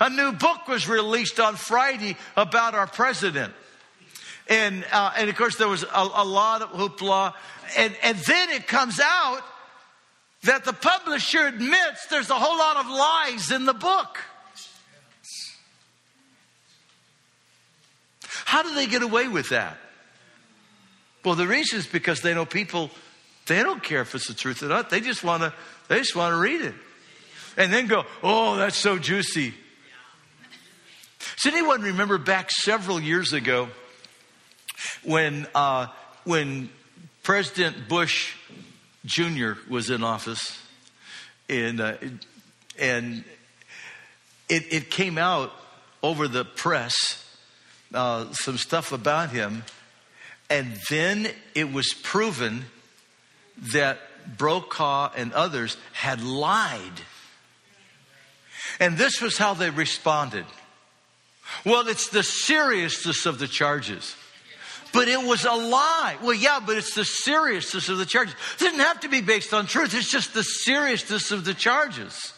A 0.00 0.10
new 0.10 0.32
book 0.32 0.68
was 0.68 0.88
released 0.88 1.40
on 1.40 1.56
Friday 1.56 2.16
about 2.36 2.74
our 2.74 2.86
president. 2.86 3.52
And, 4.48 4.84
uh, 4.92 5.12
and 5.16 5.28
of 5.28 5.36
course, 5.36 5.56
there 5.56 5.68
was 5.68 5.82
a, 5.82 5.88
a 6.14 6.24
lot 6.24 6.62
of 6.62 6.70
hoopla. 6.70 7.34
And, 7.76 7.96
and 8.02 8.16
then 8.18 8.50
it 8.50 8.66
comes 8.66 9.00
out 9.00 9.42
that 10.42 10.64
the 10.64 10.72
publisher 10.72 11.46
admits 11.46 12.06
there's 12.08 12.30
a 12.30 12.34
whole 12.34 12.58
lot 12.58 12.76
of 12.76 12.88
lies 12.88 13.50
in 13.50 13.64
the 13.64 13.74
book. 13.74 14.18
How 18.44 18.62
do 18.62 18.74
they 18.74 18.86
get 18.86 19.02
away 19.02 19.28
with 19.28 19.48
that? 19.48 19.76
Well, 21.24 21.34
the 21.34 21.48
reason 21.48 21.80
is 21.80 21.86
because 21.86 22.20
they 22.20 22.32
know 22.32 22.46
people, 22.46 22.90
they 23.46 23.62
don't 23.62 23.82
care 23.82 24.02
if 24.02 24.14
it's 24.14 24.28
the 24.28 24.34
truth 24.34 24.62
or 24.62 24.66
not. 24.66 24.90
They 24.90 25.00
just 25.00 25.24
want 25.24 25.42
to, 25.42 25.52
they 25.88 25.98
just 25.98 26.16
want 26.16 26.32
to 26.32 26.38
read 26.38 26.60
it. 26.62 26.74
And 27.56 27.72
then 27.72 27.86
go, 27.86 28.04
oh, 28.22 28.56
that's 28.56 28.76
so 28.76 28.98
juicy. 28.98 29.54
Does 31.42 31.52
anyone 31.52 31.82
remember 31.82 32.18
back 32.18 32.50
several 32.50 33.00
years 33.00 33.32
ago 33.32 33.68
when, 35.04 35.46
uh, 35.54 35.86
when 36.24 36.70
President 37.22 37.88
Bush 37.88 38.34
Jr. 39.04 39.52
was 39.68 39.90
in 39.90 40.02
office, 40.02 40.60
and, 41.48 41.80
uh, 41.80 41.94
and 42.78 43.24
it, 44.48 44.72
it, 44.72 44.90
came 44.90 45.16
out 45.16 45.52
over 46.02 46.26
the 46.26 46.44
press, 46.44 46.94
uh, 47.94 48.32
some 48.32 48.58
stuff 48.58 48.92
about 48.92 49.30
him, 49.30 49.62
and 50.50 50.78
then 50.90 51.28
it 51.54 51.72
was 51.72 51.94
proven 52.02 52.64
that 53.58 53.98
Brokaw 54.36 55.12
and 55.16 55.32
others 55.32 55.76
had 55.92 56.22
lied. 56.22 57.00
And 58.80 58.96
this 58.96 59.20
was 59.20 59.38
how 59.38 59.54
they 59.54 59.70
responded. 59.70 60.44
Well, 61.64 61.88
it's 61.88 62.08
the 62.08 62.22
seriousness 62.22 63.26
of 63.26 63.38
the 63.38 63.48
charges. 63.48 64.16
But 64.92 65.08
it 65.08 65.22
was 65.22 65.44
a 65.44 65.52
lie. 65.52 66.16
Well, 66.22 66.34
yeah, 66.34 66.60
but 66.64 66.76
it's 66.76 66.94
the 66.94 67.04
seriousness 67.04 67.88
of 67.88 67.98
the 67.98 68.06
charges. 68.06 68.34
It 68.54 68.64
doesn't 68.64 68.80
have 68.80 69.00
to 69.00 69.08
be 69.08 69.20
based 69.20 69.52
on 69.52 69.66
truth. 69.66 69.94
It's 69.94 70.10
just 70.10 70.34
the 70.34 70.42
seriousness 70.42 71.30
of 71.30 71.44
the 71.44 71.54
charges. 71.54 72.32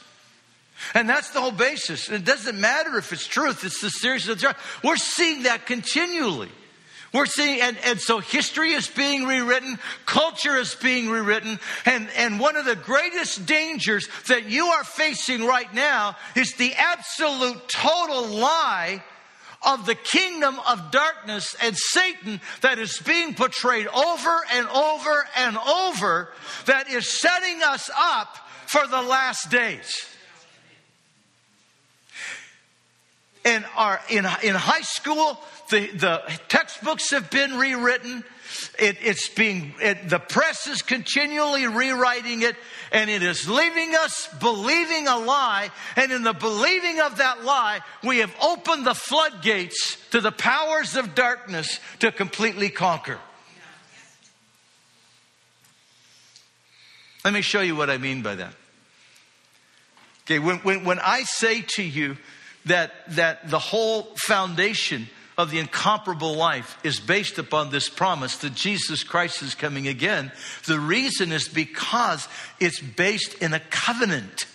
And 0.94 1.08
that's 1.08 1.30
the 1.30 1.40
whole 1.40 1.52
basis. 1.52 2.08
It 2.08 2.24
doesn't 2.24 2.60
matter 2.60 2.98
if 2.98 3.12
it's 3.12 3.26
truth, 3.26 3.64
it's 3.64 3.80
the 3.80 3.90
seriousness 3.90 4.32
of 4.32 4.38
the 4.38 4.42
charges. 4.42 4.62
We're 4.82 4.96
seeing 4.96 5.44
that 5.44 5.66
continually. 5.66 6.50
We're 7.12 7.26
seeing, 7.26 7.60
and, 7.60 7.78
and 7.84 8.00
so 8.00 8.18
history 8.18 8.72
is 8.72 8.86
being 8.86 9.24
rewritten, 9.24 9.78
culture 10.04 10.56
is 10.56 10.74
being 10.74 11.08
rewritten, 11.08 11.58
and, 11.86 12.08
and 12.16 12.38
one 12.38 12.56
of 12.56 12.66
the 12.66 12.76
greatest 12.76 13.46
dangers 13.46 14.08
that 14.26 14.50
you 14.50 14.66
are 14.66 14.84
facing 14.84 15.46
right 15.46 15.72
now 15.72 16.16
is 16.36 16.54
the 16.54 16.74
absolute 16.74 17.68
total 17.68 18.26
lie 18.26 19.02
of 19.62 19.86
the 19.86 19.94
kingdom 19.94 20.60
of 20.68 20.90
darkness 20.90 21.56
and 21.62 21.76
Satan 21.76 22.40
that 22.60 22.78
is 22.78 22.98
being 22.98 23.34
portrayed 23.34 23.86
over 23.88 24.40
and 24.52 24.68
over 24.68 25.28
and 25.36 25.56
over 25.56 26.32
that 26.66 26.88
is 26.90 27.20
setting 27.20 27.62
us 27.62 27.90
up 27.98 28.36
for 28.66 28.86
the 28.86 29.02
last 29.02 29.50
days. 29.50 29.90
In, 33.44 33.64
our, 33.76 34.00
in, 34.10 34.26
in 34.42 34.54
high 34.54 34.82
school, 34.82 35.38
the, 35.70 35.86
the 35.86 36.22
textbooks 36.48 37.10
have 37.10 37.30
been 37.30 37.56
rewritten. 37.56 38.24
It, 38.78 38.96
it's 39.02 39.28
being, 39.28 39.74
it, 39.80 40.08
the 40.08 40.18
press 40.18 40.66
is 40.66 40.82
continually 40.82 41.66
rewriting 41.66 42.42
it, 42.42 42.56
and 42.92 43.08
it 43.08 43.22
is 43.22 43.48
leaving 43.48 43.94
us 43.94 44.28
believing 44.40 45.06
a 45.06 45.18
lie. 45.18 45.70
And 45.96 46.10
in 46.10 46.24
the 46.24 46.32
believing 46.32 47.00
of 47.00 47.18
that 47.18 47.44
lie, 47.44 47.80
we 48.02 48.18
have 48.18 48.34
opened 48.42 48.86
the 48.86 48.94
floodgates 48.94 49.96
to 50.10 50.20
the 50.20 50.32
powers 50.32 50.96
of 50.96 51.14
darkness 51.14 51.78
to 52.00 52.10
completely 52.10 52.70
conquer. 52.70 53.18
Let 57.24 57.34
me 57.34 57.42
show 57.42 57.60
you 57.60 57.76
what 57.76 57.90
I 57.90 57.98
mean 57.98 58.22
by 58.22 58.36
that. 58.36 58.54
Okay, 60.24 60.38
when, 60.38 60.58
when, 60.58 60.84
when 60.84 60.98
I 60.98 61.22
say 61.24 61.62
to 61.76 61.82
you 61.82 62.16
that, 62.68 62.92
that 63.08 63.50
the 63.50 63.58
whole 63.58 64.14
foundation 64.26 65.08
of 65.36 65.50
the 65.52 65.58
incomparable 65.60 66.34
life 66.34 66.76
is 66.82 66.98
based 66.98 67.38
upon 67.38 67.70
this 67.70 67.88
promise 67.88 68.38
that 68.38 68.54
Jesus 68.54 69.04
Christ 69.04 69.42
is 69.42 69.54
coming 69.54 69.86
again. 69.86 70.32
The 70.66 70.80
reason 70.80 71.30
is 71.30 71.48
because 71.48 72.26
it's 72.58 72.80
based 72.80 73.34
in 73.34 73.54
a 73.54 73.60
covenant. 73.60 74.46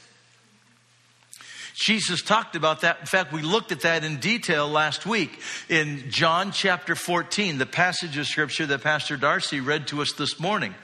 Jesus 1.74 2.22
talked 2.22 2.56
about 2.56 2.82
that. 2.82 3.00
In 3.00 3.06
fact, 3.08 3.34
we 3.34 3.42
looked 3.42 3.72
at 3.72 3.82
that 3.82 4.04
in 4.04 4.18
detail 4.18 4.68
last 4.70 5.06
week 5.06 5.40
in 5.70 6.10
John 6.10 6.52
chapter 6.52 6.96
14, 6.96 7.58
the 7.58 7.66
passage 7.66 8.18
of 8.18 8.28
scripture 8.28 8.66
that 8.68 8.84
Pastor 8.84 9.18
Darcy 9.18 9.60
read 9.60 9.88
to 9.88 10.02
us 10.02 10.14
this 10.14 10.40
morning 10.40 10.76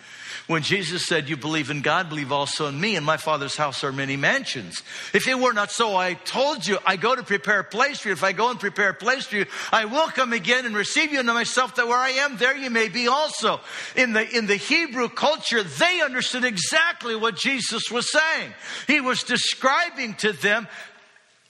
when 0.50 0.64
Jesus 0.64 1.06
said, 1.06 1.30
You 1.30 1.38
believe 1.38 1.70
in 1.70 1.82
God, 1.82 2.10
believe 2.10 2.32
also 2.32 2.68
in 2.68 2.82
me. 2.82 2.96
In 2.96 3.04
my 3.04 3.18
Father's 3.18 3.56
house 3.56 3.84
are 3.84 3.92
many 3.92 4.18
mansions. 4.18 4.82
If 5.14 5.28
it 5.28 5.38
were 5.38 5.54
not 5.54 5.70
so, 5.70 5.96
I 5.96 6.16
told 6.16 6.66
you, 6.66 6.80
I 6.88 6.96
go 6.96 7.16
to 7.16 7.22
prepare 7.22 7.60
a 7.60 7.64
place 7.64 8.00
for 8.00 8.08
you. 8.08 8.14
If 8.14 8.24
I 8.24 8.32
go 8.32 8.50
and 8.50 8.60
prepare 8.60 8.90
a 8.90 8.96
place 8.96 9.28
for 9.28 9.36
you, 9.36 9.46
I 9.72 9.86
will 9.86 10.08
come 10.08 10.34
again 10.34 10.66
and 10.66 10.76
receive 10.76 11.14
you 11.14 11.20
into 11.20 11.36
myself, 11.36 11.76
that 11.76 11.88
where 11.88 12.00
I 12.00 12.10
am, 12.10 12.38
there 12.38 12.58
you 12.58 12.72
may 12.72 12.90
be 12.90 13.08
also. 13.08 13.62
In 13.96 14.14
the, 14.14 14.28
in 14.36 14.48
the 14.48 14.56
Hebrew 14.56 15.08
culture, 15.08 15.62
they 15.62 16.02
understood 16.02 16.44
exactly 16.44 17.16
what 17.16 17.36
Jesus 17.36 17.92
was 17.92 18.12
saying. 18.12 18.52
He 18.88 19.02
was 19.02 19.22
describing 19.22 20.16
to 20.16 20.32
them 20.32 20.68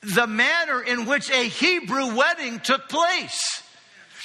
the 0.02 0.28
manner 0.28 0.82
in 0.82 1.06
which 1.06 1.30
a 1.30 1.44
Hebrew 1.44 2.16
wedding 2.16 2.60
took 2.60 2.88
place. 2.90 3.64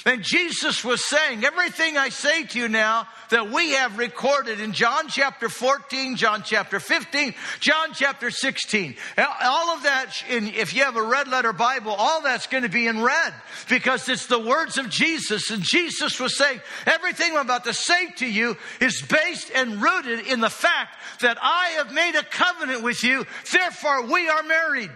And 0.07 0.23
Jesus 0.23 0.85
was 0.85 1.03
saying, 1.03 1.45
everything 1.45 1.97
I 1.97 2.11
say 2.11 2.45
to 2.45 2.59
you 2.59 2.69
now 2.69 3.09
that 3.31 3.51
we 3.51 3.73
have 3.73 3.97
recorded 3.97 4.61
in 4.61 4.73
John 4.73 5.09
chapter 5.09 5.49
14, 5.49 6.17
John 6.17 6.43
chapter 6.45 6.79
15, 6.79 7.35
John 7.61 7.89
chapter 7.95 8.31
16, 8.31 8.97
all 9.17 9.71
of 9.71 9.85
that, 9.85 10.23
in, 10.29 10.49
if 10.49 10.75
you 10.75 10.85
have 10.85 10.97
a 10.97 11.03
red 11.03 11.29
letter 11.29 11.55
Bible, 11.55 11.93
all 11.93 12.21
that's 12.21 12.47
going 12.49 12.65
to 12.65 12.69
be 12.69 12.87
in 12.87 13.03
red 13.03 13.33
because 13.71 14.07
it's 14.11 14.27
the 14.27 14.39
words 14.39 14.77
of 14.77 14.91
Jesus. 14.91 15.51
And 15.51 15.63
Jesus 15.63 16.21
was 16.21 16.37
saying, 16.37 16.61
everything 16.85 17.33
I'm 17.33 17.47
about 17.47 17.65
to 17.65 17.73
say 17.73 18.11
to 18.19 18.31
you 18.31 18.59
is 18.83 19.01
based 19.01 19.51
and 19.55 19.81
rooted 19.81 20.27
in 20.27 20.41
the 20.41 20.51
fact 20.51 20.99
that 21.23 21.39
I 21.41 21.69
have 21.79 21.95
made 21.95 22.15
a 22.15 22.25
covenant 22.25 22.83
with 22.83 23.03
you, 23.03 23.25
therefore 23.51 24.03
we 24.03 24.29
are 24.29 24.43
married. 24.43 24.91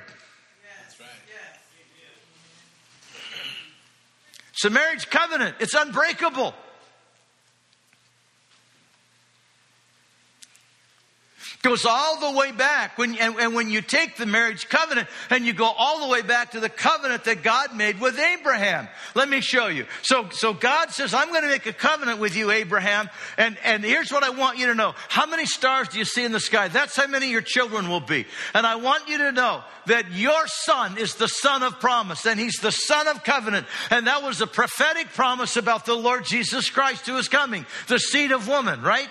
It's 4.58 4.64
a 4.64 4.70
marriage 4.70 5.08
covenant. 5.08 5.54
It's 5.60 5.74
unbreakable. 5.74 6.52
Goes 11.62 11.84
all 11.84 12.20
the 12.20 12.38
way 12.38 12.52
back. 12.52 12.98
When, 12.98 13.16
and, 13.16 13.34
and 13.36 13.54
when 13.54 13.70
you 13.70 13.82
take 13.82 14.16
the 14.16 14.26
marriage 14.26 14.68
covenant 14.68 15.08
and 15.30 15.44
you 15.44 15.52
go 15.52 15.66
all 15.66 16.06
the 16.06 16.08
way 16.08 16.22
back 16.22 16.52
to 16.52 16.60
the 16.60 16.68
covenant 16.68 17.24
that 17.24 17.42
God 17.42 17.76
made 17.76 18.00
with 18.00 18.18
Abraham. 18.18 18.88
Let 19.14 19.28
me 19.28 19.40
show 19.40 19.66
you. 19.66 19.86
So, 20.02 20.28
so 20.30 20.54
God 20.54 20.90
says, 20.90 21.14
I'm 21.14 21.28
going 21.28 21.42
to 21.42 21.48
make 21.48 21.66
a 21.66 21.72
covenant 21.72 22.20
with 22.20 22.36
you, 22.36 22.50
Abraham. 22.50 23.10
And, 23.36 23.56
and 23.64 23.84
here's 23.84 24.12
what 24.12 24.22
I 24.22 24.30
want 24.30 24.58
you 24.58 24.66
to 24.66 24.74
know. 24.74 24.94
How 25.08 25.26
many 25.26 25.46
stars 25.46 25.88
do 25.88 25.98
you 25.98 26.04
see 26.04 26.24
in 26.24 26.32
the 26.32 26.40
sky? 26.40 26.68
That's 26.68 26.94
how 26.94 27.06
many 27.06 27.30
your 27.30 27.42
children 27.42 27.88
will 27.88 28.00
be. 28.00 28.26
And 28.54 28.66
I 28.66 28.76
want 28.76 29.08
you 29.08 29.18
to 29.18 29.32
know 29.32 29.64
that 29.86 30.12
your 30.12 30.46
son 30.46 30.96
is 30.98 31.14
the 31.14 31.28
son 31.28 31.62
of 31.62 31.80
promise 31.80 32.26
and 32.26 32.38
he's 32.38 32.58
the 32.60 32.70
son 32.70 33.08
of 33.08 33.24
covenant. 33.24 33.66
And 33.90 34.06
that 34.06 34.22
was 34.22 34.40
a 34.40 34.46
prophetic 34.46 35.08
promise 35.08 35.56
about 35.56 35.86
the 35.86 35.94
Lord 35.94 36.24
Jesus 36.24 36.70
Christ 36.70 37.06
who 37.06 37.16
is 37.16 37.28
coming, 37.28 37.66
the 37.88 37.98
seed 37.98 38.30
of 38.30 38.46
woman, 38.46 38.82
right? 38.82 39.08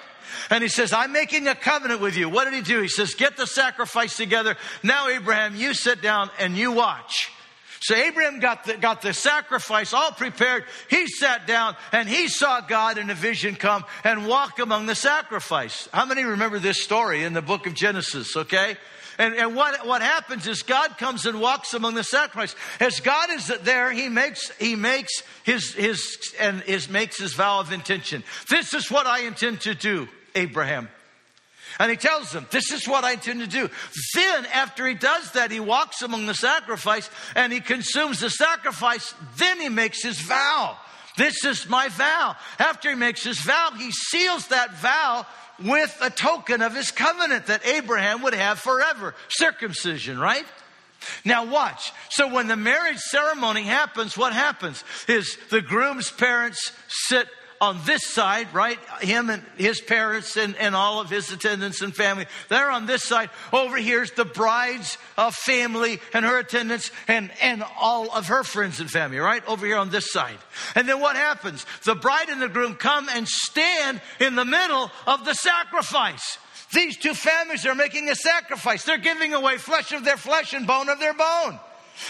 And 0.49 0.61
he 0.61 0.69
says, 0.69 0.93
I'm 0.93 1.11
making 1.11 1.47
a 1.47 1.55
covenant 1.55 2.01
with 2.01 2.15
you. 2.15 2.29
What 2.29 2.45
did 2.45 2.53
he 2.53 2.61
do? 2.61 2.81
He 2.81 2.87
says, 2.87 3.13
Get 3.15 3.37
the 3.37 3.47
sacrifice 3.47 4.17
together. 4.17 4.55
Now, 4.83 5.07
Abraham, 5.09 5.55
you 5.55 5.73
sit 5.73 6.01
down 6.01 6.29
and 6.39 6.57
you 6.57 6.71
watch. 6.71 7.31
So 7.79 7.95
Abraham 7.95 8.39
got 8.39 8.65
the, 8.65 8.75
got 8.75 9.01
the 9.01 9.13
sacrifice 9.13 9.93
all 9.93 10.11
prepared. 10.11 10.65
He 10.89 11.07
sat 11.07 11.45
down 11.45 11.75
and 11.91 12.09
he 12.09 12.27
saw 12.27 12.61
God 12.61 12.97
in 12.97 13.09
a 13.09 13.15
vision 13.15 13.55
come 13.55 13.85
and 14.03 14.27
walk 14.27 14.59
among 14.59 14.87
the 14.87 14.95
sacrifice. 14.95 15.87
How 15.93 16.05
many 16.05 16.23
remember 16.23 16.59
this 16.59 16.81
story 16.81 17.23
in 17.23 17.33
the 17.33 17.41
book 17.41 17.67
of 17.67 17.75
Genesis? 17.75 18.35
Okay. 18.35 18.77
And, 19.19 19.33
and 19.33 19.55
what, 19.55 19.85
what 19.85 20.01
happens 20.01 20.47
is 20.47 20.61
God 20.61 20.97
comes 20.97 21.25
and 21.25 21.39
walks 21.41 21.73
among 21.73 21.95
the 21.95 22.03
sacrifice. 22.03 22.55
As 22.79 22.99
God 22.99 23.31
is 23.31 23.47
there, 23.63 23.91
He 23.91 24.09
makes, 24.09 24.51
He 24.57 24.75
makes 24.75 25.23
his, 25.43 25.73
his, 25.73 26.35
and 26.39 26.61
his, 26.61 26.89
makes 26.89 27.17
his 27.17 27.33
vow 27.33 27.61
of 27.61 27.71
intention. 27.71 28.23
This 28.49 28.73
is 28.73 28.91
what 28.91 29.07
I 29.07 29.21
intend 29.21 29.61
to 29.61 29.73
do, 29.73 30.07
Abraham. 30.37 30.89
And 31.79 31.91
he 31.91 31.97
tells 31.97 32.31
them, 32.31 32.47
This 32.49 32.71
is 32.71 32.87
what 32.87 33.03
I 33.03 33.13
intend 33.13 33.41
to 33.41 33.47
do. 33.47 33.69
Then, 34.15 34.45
after 34.47 34.87
he 34.87 34.93
does 34.93 35.31
that, 35.33 35.51
he 35.51 35.59
walks 35.59 36.01
among 36.01 36.25
the 36.25 36.33
sacrifice 36.33 37.09
and 37.35 37.51
he 37.51 37.59
consumes 37.59 38.19
the 38.19 38.29
sacrifice. 38.29 39.13
Then 39.37 39.59
he 39.59 39.69
makes 39.69 40.01
his 40.01 40.19
vow. 40.19 40.77
This 41.17 41.43
is 41.45 41.67
my 41.69 41.89
vow. 41.89 42.35
After 42.59 42.89
he 42.89 42.95
makes 42.95 43.23
his 43.23 43.39
vow, 43.39 43.71
he 43.77 43.91
seals 43.91 44.47
that 44.47 44.75
vow 44.75 45.25
with 45.63 45.95
a 46.01 46.09
token 46.09 46.61
of 46.61 46.75
his 46.75 46.91
covenant 46.91 47.47
that 47.47 47.65
Abraham 47.65 48.21
would 48.21 48.35
have 48.35 48.59
forever 48.59 49.15
circumcision, 49.29 50.19
right? 50.19 50.45
Now 51.25 51.45
watch. 51.45 51.91
So 52.09 52.27
when 52.27 52.47
the 52.47 52.55
marriage 52.55 52.97
ceremony 52.97 53.63
happens, 53.63 54.17
what 54.17 54.33
happens 54.33 54.83
is 55.07 55.37
the 55.49 55.61
groom's 55.61 56.11
parents 56.11 56.71
sit 56.87 57.27
on 57.59 57.79
this 57.85 58.07
side, 58.07 58.53
right? 58.53 58.77
Him 59.01 59.29
and 59.29 59.43
his 59.57 59.81
parents 59.81 60.37
and, 60.37 60.55
and 60.57 60.75
all 60.75 61.01
of 61.01 61.09
his 61.09 61.31
attendants 61.31 61.81
and 61.81 61.95
family. 61.95 62.25
They're 62.49 62.71
on 62.71 62.85
this 62.85 63.03
side. 63.03 63.29
Over 63.51 63.77
here's 63.77 64.11
the 64.11 64.25
bride's 64.25 64.97
uh, 65.17 65.31
family 65.31 65.99
and 66.13 66.25
her 66.25 66.39
attendants 66.39 66.91
and, 67.07 67.31
and 67.41 67.63
all 67.79 68.15
of 68.15 68.27
her 68.27 68.43
friends 68.43 68.79
and 68.79 68.89
family, 68.89 69.17
right? 69.17 69.45
Over 69.47 69.65
here 69.65 69.77
on 69.77 69.89
this 69.89 70.11
side. 70.11 70.37
And 70.75 70.87
then 70.87 70.99
what 70.99 71.15
happens? 71.15 71.65
The 71.83 71.95
bride 71.95 72.29
and 72.29 72.41
the 72.41 72.49
groom 72.49 72.75
come 72.75 73.07
and 73.09 73.27
stand 73.27 74.01
in 74.19 74.35
the 74.35 74.45
middle 74.45 74.91
of 75.05 75.25
the 75.25 75.33
sacrifice. 75.33 76.37
These 76.73 76.97
two 76.97 77.13
families 77.13 77.65
are 77.65 77.75
making 77.75 78.09
a 78.09 78.15
sacrifice. 78.15 78.83
They're 78.83 78.97
giving 78.97 79.33
away 79.33 79.57
flesh 79.57 79.93
of 79.93 80.03
their 80.03 80.17
flesh 80.17 80.53
and 80.53 80.67
bone 80.67 80.89
of 80.89 80.99
their 80.99 81.13
bone. 81.13 81.59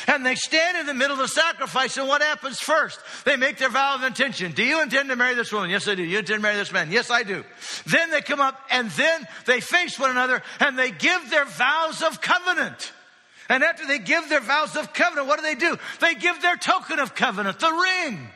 And 0.08 0.26
they 0.26 0.36
stand 0.36 0.78
in 0.78 0.86
the 0.86 0.94
middle 0.94 1.14
of 1.14 1.20
the 1.20 1.28
sacrifice, 1.28 1.98
and 1.98 2.08
what 2.08 2.22
happens 2.22 2.60
first? 2.60 3.00
They 3.26 3.38
make 3.38 3.58
their 3.58 3.70
vow 3.70 3.96
of 3.96 4.04
intention. 4.04 4.52
Do 4.52 4.64
you 4.64 4.82
intend 4.82 5.10
to 5.10 5.16
marry 5.16 5.36
this 5.36 5.52
woman? 5.52 5.70
Yes, 5.70 5.88
I 5.88 5.96
do. 5.96 6.04
You 6.04 6.20
intend 6.20 6.40
to 6.40 6.42
marry 6.42 6.58
this 6.58 6.72
man? 6.72 6.92
Yes, 6.92 7.10
I 7.10 7.24
do. 7.24 7.44
Then 7.86 8.12
they 8.12 8.22
come 8.22 8.42
up, 8.42 8.60
and 8.70 8.90
then 8.92 9.28
they 9.46 9.62
face 9.62 10.00
one 10.00 10.12
another, 10.12 10.42
and 10.60 10.78
they 10.78 10.92
give 10.92 11.30
their 11.30 11.46
vows 11.46 12.02
of 12.02 12.22
covenant. 12.22 12.92
And 13.50 13.64
after 13.64 13.86
they 13.86 14.00
give 14.00 14.28
their 14.30 14.42
vows 14.42 14.76
of 14.76 14.94
covenant, 14.94 15.28
what 15.28 15.40
do 15.40 15.44
they 15.44 15.56
do? 15.56 15.78
They 16.02 16.16
give 16.16 16.42
their 16.42 16.58
token 16.58 17.00
of 17.00 17.16
covenant, 17.16 17.60
the 17.60 17.72
ring. 17.72 18.30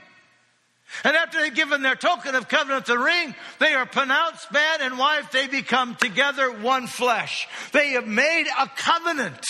And 1.04 1.16
after 1.16 1.40
they've 1.40 1.54
given 1.54 1.82
their 1.82 1.96
token 1.96 2.36
of 2.36 2.48
covenant, 2.48 2.86
the 2.86 2.98
ring, 2.98 3.34
they 3.60 3.74
are 3.74 3.86
pronounced 3.86 4.52
man 4.52 4.82
and 4.82 4.98
wife. 4.98 5.32
They 5.32 5.48
become 5.48 5.96
together 5.96 6.52
one 6.52 6.88
flesh. 6.88 7.48
They 7.72 7.92
have 7.92 8.08
made 8.08 8.48
a 8.60 8.68
covenant. 8.68 9.44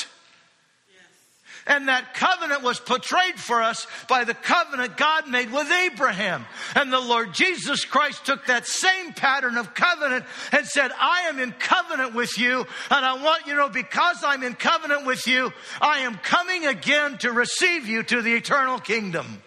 And 1.71 1.87
that 1.87 2.13
covenant 2.15 2.63
was 2.63 2.81
portrayed 2.81 3.39
for 3.39 3.61
us 3.61 3.87
by 4.09 4.25
the 4.25 4.33
covenant 4.33 4.97
God 4.97 5.29
made 5.29 5.53
with 5.53 5.71
Abraham. 5.71 6.45
And 6.75 6.91
the 6.91 6.99
Lord 6.99 7.33
Jesus 7.33 7.85
Christ 7.85 8.25
took 8.25 8.47
that 8.47 8.67
same 8.67 9.13
pattern 9.13 9.55
of 9.55 9.73
covenant 9.73 10.25
and 10.51 10.67
said, 10.67 10.91
I 10.99 11.29
am 11.29 11.39
in 11.39 11.53
covenant 11.53 12.13
with 12.13 12.37
you. 12.37 12.67
And 12.89 13.05
I 13.05 13.23
want 13.23 13.47
you 13.47 13.53
to 13.53 13.59
know, 13.59 13.69
because 13.69 14.17
I'm 14.21 14.43
in 14.43 14.53
covenant 14.55 15.05
with 15.05 15.25
you, 15.27 15.53
I 15.79 15.99
am 15.99 16.15
coming 16.15 16.65
again 16.65 17.17
to 17.19 17.31
receive 17.31 17.87
you 17.87 18.03
to 18.03 18.21
the 18.21 18.33
eternal 18.33 18.77
kingdom. 18.77 19.41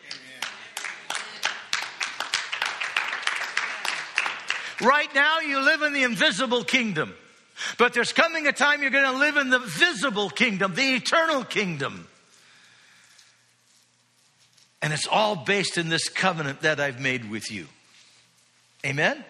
Right 4.81 5.15
now, 5.15 5.41
you 5.41 5.61
live 5.61 5.83
in 5.83 5.93
the 5.93 6.05
invisible 6.05 6.65
kingdom. 6.65 7.13
But 7.77 7.93
there's 7.93 8.15
coming 8.15 8.47
a 8.47 8.53
time 8.53 8.81
you're 8.81 8.91
going 8.91 9.13
to 9.13 9.19
live 9.19 9.37
in 9.37 9.51
the 9.51 9.59
visible 9.59 10.31
kingdom, 10.31 10.75
the 10.75 10.95
eternal 10.95 11.45
kingdom. 11.45 12.09
And 14.85 14.93
it's 14.93 15.07
all 15.07 15.35
based 15.35 15.79
in 15.79 15.89
this 15.89 16.11
covenant 16.11 16.61
that 16.61 16.79
I've 16.79 17.01
made 17.01 17.31
with 17.31 17.51
you. 17.51 17.69
Amen? 18.85 19.25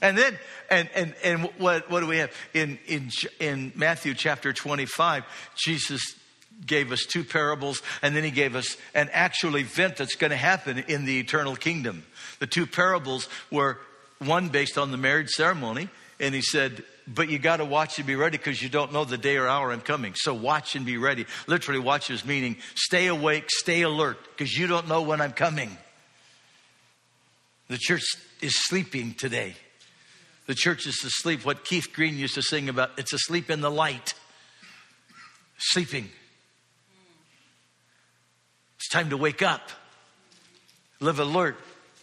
And 0.00 0.16
then, 0.16 0.38
and, 0.70 0.88
and, 0.94 1.14
and 1.24 1.42
what, 1.58 1.90
what 1.90 1.98
do 1.98 2.06
we 2.06 2.18
have? 2.18 2.32
In, 2.54 2.78
in, 2.86 3.10
in 3.40 3.72
Matthew 3.74 4.14
chapter 4.14 4.52
25, 4.52 5.24
Jesus 5.56 6.14
gave 6.64 6.92
us 6.92 7.04
two 7.04 7.24
parables, 7.24 7.82
and 8.02 8.14
then 8.14 8.22
he 8.22 8.30
gave 8.30 8.54
us 8.54 8.76
an 8.94 9.10
actual 9.12 9.58
event 9.58 9.96
that's 9.96 10.14
going 10.14 10.30
to 10.30 10.36
happen 10.36 10.78
in 10.86 11.06
the 11.06 11.18
eternal 11.18 11.56
kingdom. 11.56 12.04
The 12.38 12.46
two 12.46 12.68
parables 12.68 13.28
were 13.50 13.80
one 14.20 14.48
based 14.48 14.78
on 14.78 14.92
the 14.92 14.96
marriage 14.96 15.30
ceremony, 15.30 15.88
and 16.20 16.36
he 16.36 16.40
said, 16.40 16.84
but 17.06 17.28
you 17.28 17.38
got 17.38 17.56
to 17.56 17.64
watch 17.64 17.98
and 17.98 18.06
be 18.06 18.14
ready 18.14 18.38
because 18.38 18.62
you 18.62 18.68
don't 18.68 18.92
know 18.92 19.04
the 19.04 19.18
day 19.18 19.36
or 19.36 19.48
hour 19.48 19.72
I'm 19.72 19.80
coming. 19.80 20.14
So 20.16 20.34
watch 20.34 20.76
and 20.76 20.86
be 20.86 20.96
ready. 20.96 21.26
Literally, 21.46 21.80
watch 21.80 22.10
is 22.10 22.24
meaning 22.24 22.56
stay 22.74 23.06
awake, 23.06 23.44
stay 23.48 23.82
alert 23.82 24.18
because 24.36 24.56
you 24.56 24.66
don't 24.66 24.88
know 24.88 25.02
when 25.02 25.20
I'm 25.20 25.32
coming. 25.32 25.76
The 27.68 27.78
church 27.78 28.02
is 28.40 28.52
sleeping 28.64 29.14
today. 29.14 29.54
The 30.46 30.54
church 30.54 30.86
is 30.86 31.02
asleep. 31.04 31.44
What 31.44 31.64
Keith 31.64 31.88
Green 31.92 32.16
used 32.16 32.34
to 32.34 32.42
sing 32.42 32.68
about, 32.68 32.90
it's 32.98 33.12
asleep 33.12 33.50
in 33.50 33.60
the 33.60 33.70
light. 33.70 34.14
Sleeping. 35.58 36.08
It's 38.76 38.88
time 38.88 39.10
to 39.10 39.16
wake 39.16 39.42
up. 39.42 39.70
Live 41.00 41.18
alert 41.20 41.56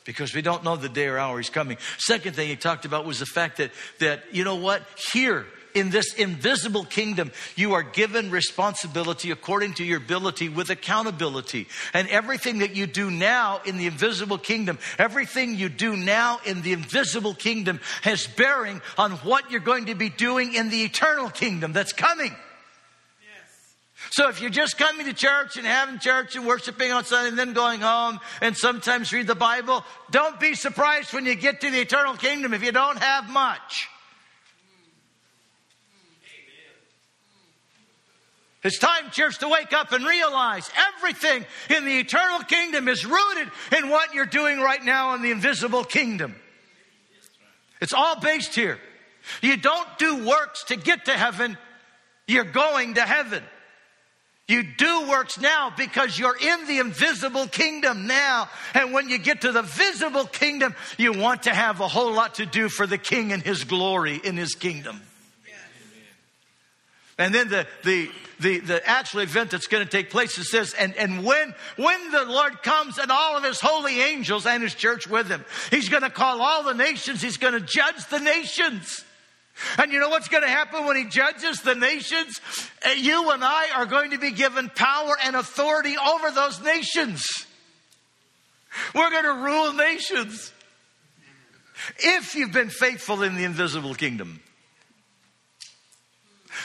because 0.10 0.34
we 0.34 0.42
don't 0.42 0.64
know 0.64 0.76
the 0.76 0.90
day 0.90 1.06
or 1.06 1.20
hour 1.20 1.38
he's 1.38 1.52
coming. 1.52 1.78
Second 2.00 2.36
thing 2.36 2.48
he 2.48 2.56
talked 2.56 2.84
about 2.84 3.06
was 3.06 3.20
the 3.20 3.28
fact 3.28 3.58
that, 3.58 3.70
that 4.00 4.24
you 4.32 4.44
know 4.44 4.56
what? 4.56 4.82
Here, 5.14 5.46
in 5.76 5.92
this 5.92 6.16
invisible 6.16 6.84
kingdom, 6.84 7.32
you 7.56 7.74
are 7.74 7.84
given 7.84 8.32
responsibility 8.32 9.30
according 9.30 9.76
to 9.76 9.84
your 9.84 10.00
ability 10.00 10.50
with 10.50 10.72
accountability. 10.72 11.68
And 11.94 12.08
everything 12.08 12.58
that 12.58 12.76
you 12.76 12.88
do 12.88 13.12
now 13.12 13.62
in 13.68 13.78
the 13.78 13.86
invisible 13.86 14.40
kingdom, 14.40 14.80
everything 14.98 15.54
you 15.54 15.70
do 15.70 15.96
now 15.96 16.40
in 16.44 16.64
the 16.64 16.74
invisible 16.74 17.36
kingdom 17.36 17.80
has 18.02 18.26
bearing 18.26 18.82
on 18.98 19.12
what 19.12 19.52
you're 19.52 19.60
going 19.60 19.86
to 19.86 19.96
be 19.96 20.10
doing 20.10 20.56
in 20.56 20.72
the 20.72 20.82
eternal 20.82 21.30
kingdom 21.30 21.72
that's 21.72 21.94
coming. 21.94 22.36
So 24.12 24.30
if 24.30 24.42
you're 24.42 24.50
just 24.50 24.78
coming 24.78 25.06
to 25.06 25.14
church 25.14 25.58
and 25.58 25.66
having 25.66 26.00
church 26.00 26.36
and 26.36 26.46
worshiping 26.46 26.92
on 26.92 27.06
Sunday 27.06 27.30
and 27.30 27.38
then 27.38 27.54
going 27.54 27.82
home 27.82 28.20
and 28.42 28.58
sometimes 28.58 29.14
read 29.14 29.28
the 29.28 29.36
Bible, 29.36 29.84
don't 30.10 30.40
be 30.40 30.56
surprised 30.56 31.14
when 31.14 31.26
you 31.26 31.36
get 31.36 31.62
to 31.62 31.70
the 31.70 31.80
eternal 31.80 32.16
kingdom 32.16 32.54
if 32.54 32.64
you 32.64 32.72
don't 32.72 32.98
have 32.98 33.30
much. 33.30 33.88
It's 38.62 38.78
time, 38.78 39.10
church, 39.12 39.38
to 39.40 39.48
wake 39.48 39.72
up 39.72 39.94
and 39.94 40.06
realize 40.06 40.70
everything 40.98 41.46
in 41.70 41.86
the 41.86 42.00
eternal 42.00 42.40
kingdom 42.40 42.90
is 42.90 43.06
rooted 43.06 43.50
in 43.78 43.90
what 43.90 44.14
you're 44.14 44.26
doing 44.26 44.60
right 44.60 44.84
now 44.84 45.14
in 45.16 45.22
the 45.22 45.32
invisible 45.32 45.86
kingdom. 45.86 46.36
It's 47.80 47.94
all 47.94 48.20
based 48.20 48.56
here. 48.56 48.78
You 49.42 49.56
don't 49.56 49.88
do 49.98 50.28
works 50.28 50.66
to 50.66 50.76
get 50.76 51.06
to 51.06 51.14
heaven, 51.14 51.58
you're 52.28 52.44
going 52.44 52.96
to 52.96 53.02
heaven. 53.02 53.44
You 54.50 54.64
do 54.64 55.08
works 55.08 55.40
now 55.40 55.72
because 55.78 56.18
you're 56.18 56.36
in 56.36 56.66
the 56.66 56.80
invisible 56.80 57.46
kingdom 57.46 58.08
now. 58.08 58.50
And 58.74 58.94
when 58.94 59.08
you 59.08 59.20
get 59.20 59.42
to 59.42 59.52
the 59.52 59.62
visible 59.62 60.26
kingdom, 60.26 60.74
you 60.98 61.14
want 61.14 61.44
to 61.44 61.54
have 61.54 61.82
a 61.82 61.88
whole 61.88 62.12
lot 62.12 62.36
to 62.36 62.48
do 62.48 62.68
for 62.68 62.88
the 62.88 62.98
king 62.98 63.32
and 63.32 63.44
his 63.44 63.64
glory 63.64 64.20
in 64.24 64.38
his 64.38 64.56
kingdom. 64.56 65.04
And 67.20 67.36
then 67.36 67.50
the, 67.50 67.68
the, 67.84 68.10
the, 68.40 68.60
the 68.60 68.90
actual 68.90 69.20
event 69.20 69.52
that's 69.52 69.68
going 69.68 69.84
to 69.84 69.90
take 69.90 70.10
place, 70.10 70.40
is 70.40 70.50
this. 70.50 70.74
and, 70.74 70.96
and 70.96 71.24
when, 71.24 71.54
when 71.76 72.12
the 72.12 72.26
Lord 72.26 72.64
comes 72.64 72.98
and 72.98 73.12
all 73.12 73.38
of 73.38 73.44
his 73.44 73.60
holy 73.60 74.02
angels 74.02 74.48
and 74.48 74.64
his 74.64 74.74
church 74.74 75.06
with 75.06 75.28
him, 75.28 75.46
he's 75.70 75.90
going 75.90 76.02
to 76.02 76.10
call 76.10 76.42
all 76.42 76.64
the 76.64 76.74
nations, 76.74 77.22
he's 77.22 77.38
going 77.38 77.54
to 77.54 77.60
judge 77.60 78.04
the 78.10 78.20
nations. 78.20 79.04
And 79.78 79.92
you 79.92 80.00
know 80.00 80.10
what's 80.10 80.30
going 80.30 80.44
to 80.44 80.50
happen 80.50 80.86
when 80.86 80.96
he 80.96 81.06
judges 81.06 81.62
the 81.62 81.76
nations? 81.76 82.40
Uh, 82.86 82.92
You 82.92 83.32
and 83.32 83.44
I 83.44 83.68
are 83.76 83.86
going 83.86 84.12
to 84.12 84.18
be 84.18 84.32
given 84.32 84.70
power 84.70 85.16
and 85.24 85.36
authority 85.36 85.96
over 85.98 86.32
those 86.32 86.62
nations. 86.62 87.26
We're 88.94 89.10
going 89.10 89.26
to 89.26 89.34
rule 89.34 89.74
nations. 89.74 90.54
If 91.98 92.36
you've 92.36 92.52
been 92.52 92.70
faithful 92.70 93.24
in 93.24 93.36
the 93.36 93.44
invisible 93.44 93.96
kingdom. 93.96 94.42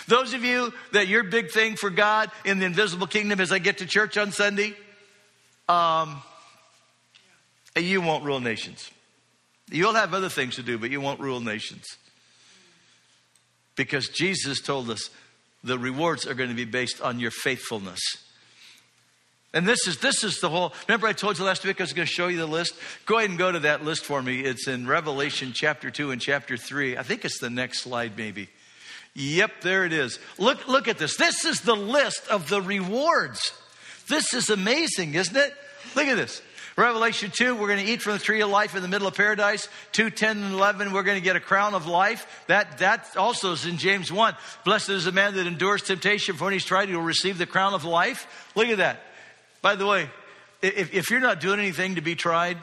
Those 0.09 0.35
of 0.35 0.45
you 0.45 0.73
that 0.93 1.09
your 1.09 1.23
big 1.25 1.51
thing 1.51 1.77
for 1.77 1.91
God 1.91 2.31
in 2.45 2.59
the 2.59 2.67
invisible 2.67 3.07
kingdom 3.07 3.41
is 3.41 3.53
I 3.53 3.59
get 3.59 3.79
to 3.79 3.87
church 3.87 4.17
on 4.19 4.33
Sunday, 4.33 4.75
um, 5.69 6.23
you 7.77 8.01
won't 8.01 8.25
rule 8.25 8.41
nations. 8.41 8.91
You'll 9.71 9.95
have 9.95 10.13
other 10.13 10.29
things 10.29 10.57
to 10.57 10.63
do, 10.63 10.79
but 10.79 10.91
you 10.91 11.01
won't 11.01 11.21
rule 11.21 11.41
nations. 11.41 11.97
Because 13.77 14.09
Jesus 14.09 14.61
told 14.61 14.91
us 14.91 15.11
the 15.63 15.79
rewards 15.79 16.27
are 16.27 16.35
going 16.35 16.51
to 16.51 16.55
be 16.55 16.65
based 16.65 17.01
on 17.01 17.19
your 17.19 17.31
faithfulness. 17.31 18.01
And 19.53 19.67
this 19.67 19.87
is 19.87 19.99
this 19.99 20.25
is 20.25 20.41
the 20.41 20.49
whole. 20.49 20.75
Remember, 20.89 21.07
I 21.07 21.13
told 21.13 21.39
you 21.39 21.45
last 21.45 21.65
week 21.65 21.81
I 21.81 21.85
was 21.85 21.93
going 21.93 22.07
to 22.07 22.13
show 22.13 22.27
you 22.27 22.39
the 22.39 22.47
list. 22.47 22.75
Go 23.07 23.19
ahead 23.19 23.31
and 23.31 23.39
go 23.39 23.53
to 23.53 23.61
that 23.61 23.85
list 23.85 24.05
for 24.05 24.21
me. 24.21 24.41
It's 24.41 24.67
in 24.67 24.87
Revelation 24.87 25.53
chapter 25.55 25.93
two 25.93 26.11
and 26.11 26.21
chapter 26.21 26.57
three. 26.57 26.97
I 26.97 27.05
think 27.05 27.25
it's 27.25 27.39
the 27.39 27.51
next 27.51 27.83
slide, 27.83 28.17
maybe. 28.17 28.49
Yep, 29.15 29.61
there 29.61 29.85
it 29.85 29.93
is. 29.93 30.19
Look, 30.39 30.67
look 30.67 30.89
at 30.89 30.99
this. 30.99 31.17
This 31.17 31.45
is 31.45 31.61
the 31.61 31.77
list 31.77 32.27
of 32.29 32.49
the 32.49 32.61
rewards. 32.61 33.53
This 34.09 34.35
is 34.35 34.51
amazing, 34.51 35.15
isn't 35.15 35.37
it? 35.37 35.55
Look 35.95 36.07
at 36.07 36.17
this. 36.17 36.43
Revelation 36.77 37.31
2, 37.33 37.55
we're 37.55 37.69
going 37.69 37.85
to 37.85 37.93
eat 37.93 38.03
from 38.03 38.15
the 38.15 38.19
tree 38.19 38.41
of 38.41 38.51
life 38.51 38.75
in 38.75 38.83
the 38.83 38.89
middle 38.89 39.07
of 39.07 39.15
paradise. 39.15 39.69
2, 39.93 40.11
10, 40.11 40.43
and 40.43 40.55
11, 40.55 40.93
we're 40.93 41.05
going 41.05 41.19
to 41.19 41.25
get 41.25 41.37
a 41.37 41.41
crown 41.41 41.75
of 41.75 41.87
life. 41.87 42.45
That, 42.49 42.79
that 42.79 43.17
also 43.17 43.53
is 43.53 43.65
in 43.65 43.77
James 43.77 44.11
1. 44.11 44.35
Blessed 44.65 44.89
is 44.89 45.05
the 45.05 45.13
man 45.13 45.35
that 45.37 45.47
endures 45.47 45.83
temptation, 45.83 46.35
for 46.35 46.45
when 46.45 46.53
he's 46.53 46.65
tried, 46.65 46.89
he 46.89 46.97
will 46.97 47.03
receive 47.03 47.39
the 47.39 47.47
crown 47.47 47.75
of 47.75 47.85
life. 47.85 48.51
Look 48.57 48.67
at 48.67 48.79
that. 48.79 49.01
By 49.63 49.77
the 49.77 49.87
way, 49.87 50.11
if, 50.63 50.93
if 50.93 51.11
you're 51.11 51.21
not 51.21 51.41
doing 51.41 51.61
anything 51.61 51.95
to 51.95 52.01
be 52.01 52.17
tried, 52.17 52.59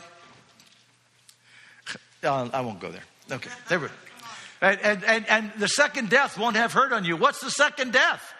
uh, 2.23 2.49
I 2.51 2.61
won't 2.61 2.81
go 2.81 2.91
there. 2.91 3.03
Okay, 3.31 3.51
there 3.69 3.79
we 3.79 3.87
go. 3.87 3.93
And, 4.61 4.79
and, 4.81 5.03
and, 5.05 5.29
and 5.29 5.51
the 5.57 5.67
second 5.67 6.09
death 6.09 6.37
won't 6.37 6.57
have 6.57 6.73
hurt 6.73 6.91
on 6.91 7.05
you. 7.05 7.15
What's 7.15 7.39
the 7.39 7.49
second 7.49 7.93
death? 7.93 8.33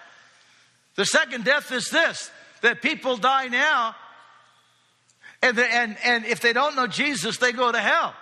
The 0.96 1.06
second 1.06 1.46
death 1.46 1.72
is 1.72 1.90
this 1.90 2.30
that 2.62 2.82
people 2.82 3.18
die 3.18 3.48
now, 3.48 3.96
and, 5.42 5.58
and, 5.60 5.98
and 6.04 6.26
if 6.26 6.40
they 6.40 6.54
don't 6.54 6.76
know 6.76 6.88
Jesus, 6.88 7.38
they 7.38 7.52
go 7.52 7.72
to 7.72 7.80
hell. 7.80 8.14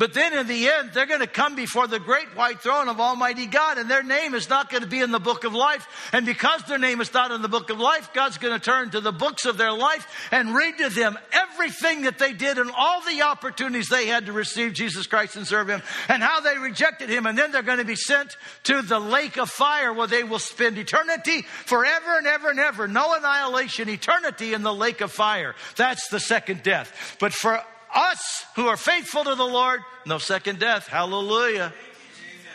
But 0.00 0.14
then 0.14 0.32
in 0.32 0.46
the 0.46 0.66
end, 0.66 0.92
they're 0.94 1.04
going 1.04 1.20
to 1.20 1.26
come 1.26 1.54
before 1.54 1.86
the 1.86 1.98
great 1.98 2.34
white 2.34 2.62
throne 2.62 2.88
of 2.88 3.00
Almighty 3.00 3.44
God, 3.44 3.76
and 3.76 3.90
their 3.90 4.02
name 4.02 4.32
is 4.34 4.48
not 4.48 4.70
going 4.70 4.82
to 4.82 4.88
be 4.88 5.00
in 5.00 5.10
the 5.10 5.20
book 5.20 5.44
of 5.44 5.52
life. 5.52 5.86
And 6.14 6.24
because 6.24 6.62
their 6.62 6.78
name 6.78 7.02
is 7.02 7.12
not 7.12 7.32
in 7.32 7.42
the 7.42 7.50
book 7.50 7.68
of 7.68 7.78
life, 7.78 8.10
God's 8.14 8.38
going 8.38 8.58
to 8.58 8.64
turn 8.64 8.88
to 8.92 9.02
the 9.02 9.12
books 9.12 9.44
of 9.44 9.58
their 9.58 9.74
life 9.74 10.06
and 10.32 10.54
read 10.54 10.78
to 10.78 10.88
them 10.88 11.18
everything 11.32 12.04
that 12.04 12.18
they 12.18 12.32
did 12.32 12.56
and 12.56 12.70
all 12.74 13.02
the 13.02 13.20
opportunities 13.20 13.88
they 13.90 14.06
had 14.06 14.24
to 14.24 14.32
receive 14.32 14.72
Jesus 14.72 15.06
Christ 15.06 15.36
and 15.36 15.46
serve 15.46 15.68
Him, 15.68 15.82
and 16.08 16.22
how 16.22 16.40
they 16.40 16.56
rejected 16.56 17.10
Him. 17.10 17.26
And 17.26 17.36
then 17.36 17.52
they're 17.52 17.60
going 17.60 17.76
to 17.76 17.84
be 17.84 17.94
sent 17.94 18.38
to 18.64 18.80
the 18.80 18.98
lake 18.98 19.36
of 19.36 19.50
fire 19.50 19.92
where 19.92 20.06
they 20.06 20.24
will 20.24 20.38
spend 20.38 20.78
eternity 20.78 21.42
forever 21.42 22.16
and 22.16 22.26
ever 22.26 22.48
and 22.48 22.58
ever. 22.58 22.88
No 22.88 23.14
annihilation, 23.14 23.90
eternity 23.90 24.54
in 24.54 24.62
the 24.62 24.72
lake 24.72 25.02
of 25.02 25.12
fire. 25.12 25.54
That's 25.76 26.08
the 26.08 26.20
second 26.20 26.62
death. 26.62 27.18
But 27.20 27.34
for 27.34 27.62
us 27.94 28.44
who 28.56 28.66
are 28.68 28.76
faithful 28.76 29.24
to 29.24 29.34
the 29.34 29.46
Lord, 29.46 29.80
no 30.06 30.18
second 30.18 30.58
death. 30.58 30.86
Hallelujah. 30.86 31.72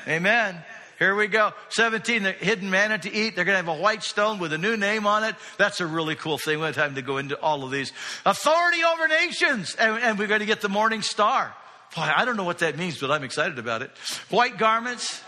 Amen. 0.07 0.57
Here 0.99 1.13
we 1.13 1.27
go. 1.27 1.51
17, 1.69 2.23
the 2.23 2.31
hidden 2.31 2.69
manna 2.69 2.97
to 2.99 3.13
eat. 3.13 3.35
They're 3.35 3.43
going 3.43 3.61
to 3.61 3.69
have 3.69 3.79
a 3.79 3.81
white 3.81 4.01
stone 4.01 4.39
with 4.39 4.53
a 4.53 4.57
new 4.57 4.77
name 4.77 5.05
on 5.05 5.25
it. 5.25 5.35
That's 5.57 5.81
a 5.81 5.85
really 5.85 6.15
cool 6.15 6.37
thing. 6.37 6.59
We 6.59 6.65
have 6.65 6.75
time 6.75 6.95
to 6.95 7.01
go 7.01 7.17
into 7.17 7.37
all 7.39 7.63
of 7.63 7.71
these. 7.71 7.91
Authority 8.25 8.83
over 8.83 9.07
nations. 9.07 9.75
And, 9.75 10.01
and 10.01 10.17
we're 10.17 10.27
going 10.27 10.39
to 10.39 10.45
get 10.45 10.61
the 10.61 10.69
morning 10.69 11.01
star. 11.01 11.53
Boy, 11.95 12.09
I 12.15 12.23
don't 12.23 12.37
know 12.37 12.45
what 12.45 12.59
that 12.59 12.77
means, 12.77 12.97
but 12.99 13.11
I'm 13.11 13.23
excited 13.23 13.59
about 13.59 13.81
it. 13.81 13.91
White 14.29 14.57
garments. 14.57 15.21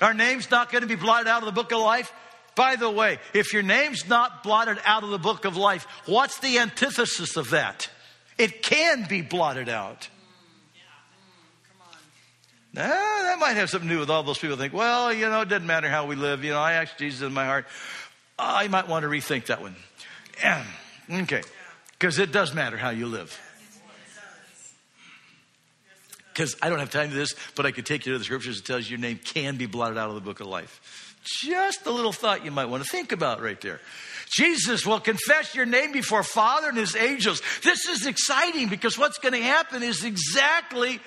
Our 0.00 0.14
name's 0.14 0.50
not 0.50 0.72
going 0.72 0.82
to 0.82 0.88
be 0.88 0.96
blotted 0.96 1.28
out 1.28 1.42
of 1.42 1.46
the 1.46 1.52
book 1.52 1.72
of 1.72 1.78
life. 1.78 2.12
By 2.56 2.74
the 2.74 2.90
way, 2.90 3.20
if 3.34 3.52
your 3.52 3.62
name's 3.62 4.08
not 4.08 4.42
blotted 4.42 4.78
out 4.84 5.04
of 5.04 5.10
the 5.10 5.18
book 5.18 5.44
of 5.44 5.56
life, 5.56 5.86
what's 6.06 6.40
the 6.40 6.58
antithesis 6.58 7.36
of 7.36 7.50
that? 7.50 7.88
It 8.38 8.62
can 8.62 9.06
be 9.08 9.20
blotted 9.20 9.68
out. 9.68 10.08
Now, 12.72 12.86
that 12.88 13.38
might 13.40 13.56
have 13.56 13.70
something 13.70 13.88
to 13.88 13.94
do 13.96 14.00
with 14.00 14.10
all 14.10 14.22
those 14.22 14.38
people 14.38 14.56
think, 14.56 14.72
well, 14.72 15.12
you 15.12 15.28
know, 15.28 15.40
it 15.40 15.48
doesn't 15.48 15.66
matter 15.66 15.88
how 15.88 16.06
we 16.06 16.14
live. 16.14 16.44
You 16.44 16.52
know, 16.52 16.60
I 16.60 16.74
asked 16.74 16.98
Jesus 16.98 17.22
in 17.22 17.32
my 17.32 17.44
heart. 17.44 17.66
I 18.38 18.68
might 18.68 18.88
want 18.88 19.02
to 19.02 19.08
rethink 19.08 19.46
that 19.46 19.60
one. 19.60 19.74
okay. 21.22 21.42
Because 21.92 22.18
it 22.20 22.30
does 22.30 22.54
matter 22.54 22.76
how 22.76 22.90
you 22.90 23.06
live. 23.06 23.40
Because 26.32 26.54
I 26.62 26.68
don't 26.68 26.78
have 26.78 26.90
time 26.90 27.08
to 27.08 27.16
this, 27.16 27.34
but 27.56 27.66
I 27.66 27.72
could 27.72 27.84
take 27.84 28.06
you 28.06 28.12
to 28.12 28.18
the 28.18 28.24
scriptures 28.24 28.60
that 28.60 28.66
tells 28.66 28.88
you 28.88 28.96
your 28.96 29.00
name 29.00 29.18
can 29.18 29.56
be 29.56 29.66
blotted 29.66 29.98
out 29.98 30.08
of 30.10 30.14
the 30.14 30.20
book 30.20 30.38
of 30.38 30.46
life. 30.46 31.16
Just 31.24 31.84
a 31.86 31.90
little 31.90 32.12
thought 32.12 32.44
you 32.44 32.52
might 32.52 32.66
want 32.66 32.84
to 32.84 32.88
think 32.88 33.10
about 33.10 33.42
right 33.42 33.60
there. 33.60 33.80
Jesus 34.28 34.86
will 34.86 35.00
confess 35.00 35.54
your 35.54 35.66
name 35.66 35.92
before 35.92 36.22
Father 36.22 36.68
and 36.68 36.78
his 36.78 36.94
angels. 36.96 37.42
This 37.62 37.88
is 37.88 38.06
exciting 38.06 38.68
because 38.68 38.98
what's 38.98 39.18
going 39.18 39.34
to 39.34 39.42
happen 39.42 39.82
is 39.82 40.04
exactly 40.04 41.00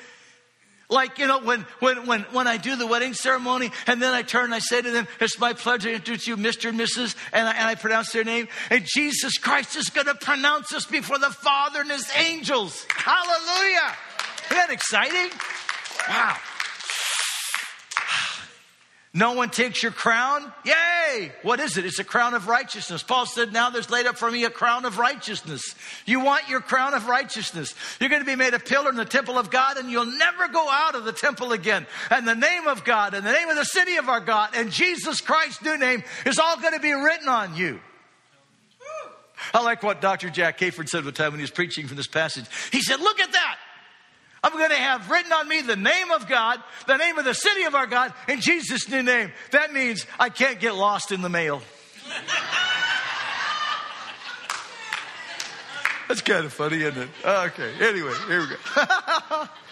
like, 0.92 1.20
you 1.20 1.28
know, 1.28 1.40
when, 1.40 1.62
when, 1.80 2.06
when, 2.06 2.22
when 2.32 2.48
I 2.48 2.58
do 2.58 2.76
the 2.76 2.86
wedding 2.86 3.14
ceremony 3.14 3.72
and 3.88 4.02
then 4.02 4.14
I 4.14 4.24
turn 4.24 4.46
and 4.46 4.54
I 4.54 4.60
say 4.60 4.82
to 4.82 4.92
them, 4.92 5.08
it's 5.22 5.40
my 5.40 5.54
pleasure 5.54 5.90
to 5.90 5.96
introduce 5.96 6.28
you, 6.28 6.36
Mr. 6.36 6.70
and 6.70 6.80
Mrs., 6.80 7.16
and 7.32 7.48
I, 7.48 7.54
and 7.54 7.68
I 7.68 7.76
pronounce 7.76 8.12
their 8.12 8.26
name. 8.26 8.50
And 8.70 8.86
Jesus 8.86 9.38
Christ 9.38 9.78
is 9.78 9.90
going 9.90 10.08
to 10.08 10.16
pronounce 10.16 10.74
us 10.74 10.86
before 10.86 11.18
the 11.18 11.30
Father 11.30 11.80
and 11.80 11.90
his 11.90 12.12
angels. 12.18 12.86
Hallelujah. 12.90 13.96
Isn't 14.46 14.58
that 14.58 14.70
exciting? 14.70 15.30
Wow. 16.10 16.38
No 19.14 19.34
one 19.34 19.50
takes 19.50 19.84
your 19.84 19.92
crown. 19.92 20.54
Yay! 20.64 21.34
What 21.42 21.60
is 21.60 21.76
it? 21.76 21.86
It's 21.86 22.00
a 22.00 22.04
crown 22.06 22.34
of 22.34 22.48
righteousness. 22.48 23.04
Paul 23.04 23.26
said, 23.26 23.52
Now 23.52 23.70
there's 23.70 23.90
laid 23.90 24.06
up 24.06 24.18
for 24.18 24.32
me 24.32 24.46
a 24.46 24.50
crown 24.50 24.86
of 24.86 25.00
righteousness. 25.00 25.76
You 26.06 26.22
want 26.22 26.48
your 26.48 26.62
crown 26.62 26.94
of 26.94 27.08
righteousness. 27.08 27.76
You're 28.00 28.10
going 28.10 28.22
to 28.22 28.26
be 28.26 28.38
made 28.38 28.54
a 28.54 28.60
pillar 28.60 28.90
in 28.90 28.96
the 28.96 29.04
temple 29.04 29.38
of 29.38 29.50
God, 29.50 29.76
and 29.76 29.92
you'll 29.92 30.06
never 30.06 30.48
go 30.48 30.66
out 30.70 30.96
of 30.96 31.04
the 31.04 31.12
temple 31.12 31.52
again. 31.52 31.88
And 32.10 32.26
the 32.26 32.36
name 32.36 32.68
of 32.68 32.86
God, 32.86 33.14
and 33.14 33.26
the 33.26 33.34
name 33.34 33.50
of 33.50 33.58
the 33.58 33.66
city 33.66 33.98
of 33.98 34.08
our 34.08 34.22
God, 34.22 34.52
and 34.56 34.72
Jesus 34.72 35.20
Christ's 35.20 35.62
new 35.62 35.78
name 35.78 36.04
is 36.26 36.40
all 36.40 36.58
going 36.62 36.74
to 36.74 36.80
be 36.80 36.94
written 36.94 37.28
on 37.28 37.58
you. 37.58 37.82
I 39.54 39.62
like 39.62 39.84
what 39.84 40.00
Dr. 40.00 40.30
Jack 40.30 40.58
Hayford 40.60 40.88
said 40.88 41.04
one 41.04 41.14
time 41.14 41.32
when 41.32 41.40
he 41.40 41.44
was 41.44 41.52
preaching 41.52 41.88
from 41.88 41.98
this 41.98 42.08
passage. 42.08 42.46
He 42.72 42.82
said, 42.82 43.02
Look 43.02 43.20
at 43.20 43.34
that. 43.34 43.58
I'm 44.44 44.54
going 44.54 44.72
to 44.72 44.76
have 44.76 45.10
written 45.12 45.32
on 45.34 45.48
me 45.48 45.62
the 45.62 45.76
name 45.76 46.10
of 46.12 46.28
God, 46.28 46.60
the 46.88 46.98
name 46.98 47.20
of 47.20 47.26
the 47.26 47.34
city 47.34 47.64
of 47.64 47.76
our 47.76 47.86
God, 47.86 48.12
in 48.28 48.42
Jesus' 48.42 48.90
new 48.90 49.04
name. 49.04 49.32
That 49.52 49.72
means 49.72 50.08
I 50.20 50.30
can't 50.30 50.60
get 50.60 50.76
lost 50.76 51.12
in 51.12 51.22
the 51.22 51.30
mail. 51.30 51.62
That's 56.08 56.22
kind 56.22 56.46
of 56.46 56.52
funny, 56.52 56.82
isn't 56.82 56.98
it? 57.04 57.10
Okay, 57.24 57.72
anyway, 57.80 58.14
here 58.28 58.42
we 58.42 58.48
go. 58.48 59.48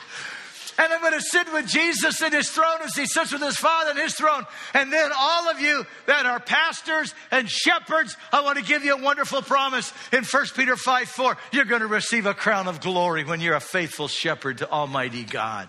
and 0.79 0.93
I'm 0.93 1.01
going 1.01 1.13
to 1.13 1.21
sit 1.21 1.51
with 1.51 1.67
Jesus 1.67 2.21
in 2.21 2.31
his 2.31 2.49
throne 2.49 2.77
as 2.85 2.95
he 2.95 3.05
sits 3.05 3.33
with 3.33 3.41
his 3.41 3.57
Father 3.57 3.91
in 3.91 3.97
his 3.97 4.15
throne. 4.15 4.45
And 4.73 4.93
then 4.93 5.11
all 5.13 5.49
of 5.49 5.59
you 5.59 5.85
that 6.05 6.25
are 6.25 6.39
pastors 6.39 7.13
and 7.31 7.49
shepherds, 7.49 8.15
I 8.31 8.41
want 8.41 8.57
to 8.59 8.63
give 8.63 8.85
you 8.85 8.95
a 8.95 9.01
wonderful 9.01 9.41
promise 9.41 9.91
in 10.13 10.23
1 10.23 10.45
Peter 10.55 10.77
5 10.77 11.09
4. 11.09 11.37
You're 11.51 11.65
going 11.65 11.81
to 11.81 11.87
receive 11.87 12.25
a 12.25 12.33
crown 12.33 12.69
of 12.69 12.79
glory 12.79 13.25
when 13.25 13.41
you're 13.41 13.55
a 13.55 13.59
faithful 13.59 14.07
shepherd 14.07 14.59
to 14.59 14.71
Almighty 14.71 15.25
God. 15.25 15.67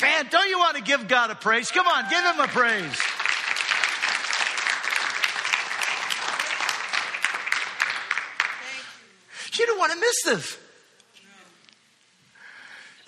Man, 0.00 0.26
don't 0.30 0.48
you 0.48 0.58
want 0.58 0.78
to 0.78 0.82
give 0.82 1.06
God 1.06 1.30
a 1.30 1.34
praise? 1.34 1.70
Come 1.70 1.86
on, 1.86 2.08
give 2.08 2.24
him 2.24 2.40
a 2.40 2.48
praise. 2.48 3.02
You 9.58 9.66
don't 9.66 9.78
want 9.78 9.92
to 9.92 10.00
miss 10.00 10.22
this 10.24 10.69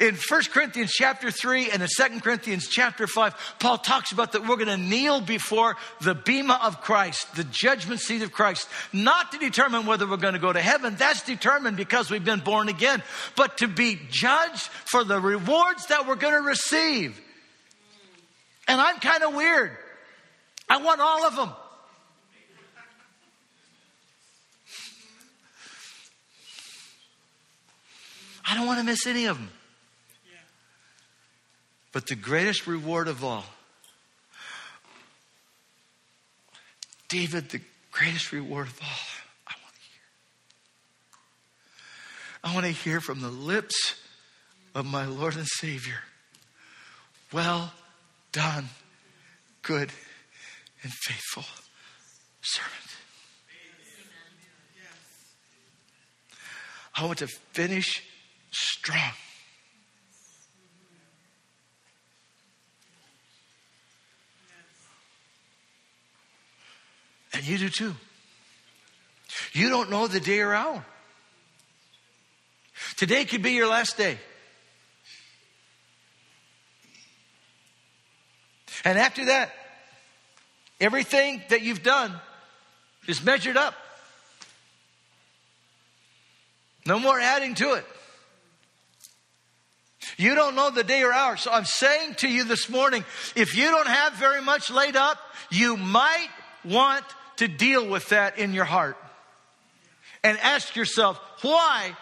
in 0.02 0.16
1 0.16 0.42
Corinthians 0.50 0.90
chapter 0.90 1.30
3 1.30 1.70
and 1.70 1.80
in 1.80 1.88
2 1.88 2.20
Corinthians 2.20 2.66
chapter 2.66 3.06
5, 3.06 3.54
Paul 3.60 3.78
talks 3.78 4.10
about 4.10 4.32
that 4.32 4.44
we're 4.48 4.56
going 4.56 4.66
to 4.66 4.76
kneel 4.76 5.20
before 5.20 5.76
the 6.00 6.12
bema 6.12 6.58
of 6.60 6.80
Christ, 6.80 7.36
the 7.36 7.44
judgment 7.44 8.00
seat 8.00 8.22
of 8.22 8.32
Christ, 8.32 8.68
not 8.92 9.30
to 9.30 9.38
determine 9.38 9.86
whether 9.86 10.08
we're 10.08 10.16
going 10.16 10.34
to 10.34 10.40
go 10.40 10.52
to 10.52 10.60
heaven. 10.60 10.96
That's 10.96 11.22
determined 11.22 11.76
because 11.76 12.10
we've 12.10 12.24
been 12.24 12.40
born 12.40 12.68
again, 12.68 13.00
but 13.36 13.58
to 13.58 13.68
be 13.68 13.96
judged 14.10 14.62
for 14.62 15.04
the 15.04 15.20
rewards 15.20 15.86
that 15.86 16.08
we're 16.08 16.16
going 16.16 16.34
to 16.34 16.48
receive. 16.48 17.20
And 18.66 18.80
I'm 18.80 18.98
kind 18.98 19.22
of 19.22 19.34
weird. 19.34 19.70
I 20.68 20.78
want 20.78 21.00
all 21.00 21.26
of 21.26 21.36
them. 21.36 21.50
I 28.44 28.56
don't 28.56 28.66
want 28.66 28.80
to 28.80 28.84
miss 28.84 29.06
any 29.06 29.26
of 29.26 29.38
them. 29.38 29.48
But 31.92 32.06
the 32.06 32.14
greatest 32.14 32.66
reward 32.66 33.06
of 33.06 33.22
all, 33.22 33.44
David, 37.08 37.50
the 37.50 37.60
greatest 37.90 38.32
reward 38.32 38.68
of 38.68 38.80
all, 38.80 38.88
I 39.46 39.54
want 39.62 39.74
to 39.74 39.80
hear. 39.90 40.00
I 42.44 42.54
want 42.54 42.66
to 42.66 42.72
hear 42.72 43.00
from 43.00 43.20
the 43.20 43.28
lips 43.28 43.94
of 44.74 44.86
my 44.86 45.04
Lord 45.04 45.36
and 45.36 45.46
Savior. 45.46 46.00
Well 47.30 47.72
done, 48.32 48.68
good 49.60 49.90
and 50.82 50.92
faithful 50.92 51.44
servant. 52.40 52.72
I 56.94 57.06
want 57.06 57.18
to 57.18 57.26
finish 57.26 58.02
strong. 58.50 59.12
And 67.34 67.46
you 67.46 67.58
do 67.58 67.68
too. 67.68 67.94
You 69.52 69.68
don't 69.68 69.90
know 69.90 70.06
the 70.06 70.20
day 70.20 70.40
or 70.40 70.54
hour. 70.54 70.84
Today 72.96 73.24
could 73.24 73.42
be 73.42 73.52
your 73.52 73.68
last 73.68 73.96
day. 73.96 74.18
And 78.84 78.98
after 78.98 79.26
that, 79.26 79.52
everything 80.80 81.42
that 81.50 81.62
you've 81.62 81.82
done 81.82 82.12
is 83.06 83.22
measured 83.22 83.56
up. 83.56 83.74
No 86.84 86.98
more 86.98 87.18
adding 87.18 87.54
to 87.56 87.74
it. 87.74 87.84
You 90.16 90.34
don't 90.34 90.56
know 90.56 90.70
the 90.70 90.82
day 90.82 91.02
or 91.02 91.12
hour. 91.12 91.36
So 91.36 91.50
I'm 91.52 91.64
saying 91.64 92.16
to 92.16 92.28
you 92.28 92.44
this 92.44 92.68
morning 92.68 93.04
if 93.36 93.56
you 93.56 93.70
don't 93.70 93.86
have 93.86 94.14
very 94.14 94.42
much 94.42 94.70
laid 94.70 94.96
up, 94.96 95.18
you 95.50 95.76
might 95.76 96.28
want 96.64 97.04
to 97.42 97.48
deal 97.48 97.88
with 97.88 98.10
that 98.10 98.38
in 98.38 98.54
your 98.54 98.64
heart. 98.64 98.96
And 100.22 100.38
ask 100.38 100.76
yourself, 100.76 101.20
why 101.42 101.96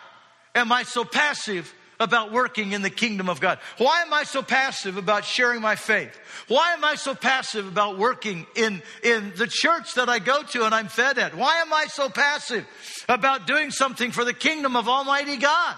am 0.54 0.70
I 0.70 0.82
so 0.82 1.02
passive 1.02 1.74
about 1.98 2.30
working 2.30 2.72
in 2.72 2.82
the 2.82 2.90
kingdom 2.90 3.30
of 3.30 3.40
God? 3.40 3.58
Why 3.78 4.02
am 4.02 4.12
I 4.12 4.24
so 4.24 4.42
passive 4.42 4.98
about 4.98 5.24
sharing 5.24 5.62
my 5.62 5.76
faith? 5.76 6.14
Why 6.48 6.74
am 6.74 6.84
I 6.84 6.94
so 6.96 7.14
passive 7.14 7.66
about 7.66 7.96
working 7.96 8.46
in, 8.54 8.82
in 9.02 9.32
the 9.34 9.46
church 9.46 9.94
that 9.94 10.10
I 10.10 10.18
go 10.18 10.42
to 10.42 10.66
and 10.66 10.74
I'm 10.74 10.88
fed 10.88 11.16
at? 11.16 11.34
Why 11.34 11.62
am 11.62 11.72
I 11.72 11.86
so 11.86 12.10
passive 12.10 12.66
about 13.08 13.46
doing 13.46 13.70
something 13.70 14.10
for 14.10 14.26
the 14.26 14.34
kingdom 14.34 14.76
of 14.76 14.88
Almighty 14.88 15.38
God? 15.38 15.74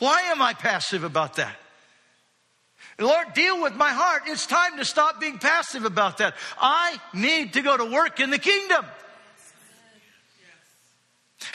Why 0.00 0.22
am 0.22 0.42
I 0.42 0.54
passive 0.54 1.04
about 1.04 1.36
that? 1.36 1.54
Lord, 3.00 3.32
deal 3.34 3.62
with 3.62 3.74
my 3.74 3.90
heart. 3.90 4.22
It's 4.26 4.46
time 4.46 4.76
to 4.76 4.84
stop 4.84 5.20
being 5.20 5.38
passive 5.38 5.84
about 5.84 6.18
that. 6.18 6.34
I 6.58 7.00
need 7.14 7.54
to 7.54 7.62
go 7.62 7.76
to 7.76 7.84
work 7.84 8.20
in 8.20 8.30
the 8.30 8.38
kingdom. 8.38 8.84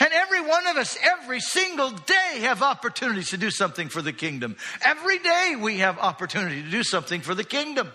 And 0.00 0.12
every 0.12 0.40
one 0.40 0.66
of 0.66 0.76
us, 0.76 0.98
every 1.00 1.40
single 1.40 1.90
day, 1.90 2.40
have 2.40 2.62
opportunities 2.62 3.30
to 3.30 3.36
do 3.36 3.50
something 3.50 3.88
for 3.88 4.02
the 4.02 4.12
kingdom. 4.12 4.56
Every 4.82 5.18
day 5.20 5.54
we 5.58 5.78
have 5.78 5.98
opportunity 5.98 6.62
to 6.62 6.70
do 6.70 6.82
something 6.82 7.20
for 7.20 7.34
the 7.34 7.44
kingdom. 7.44 7.92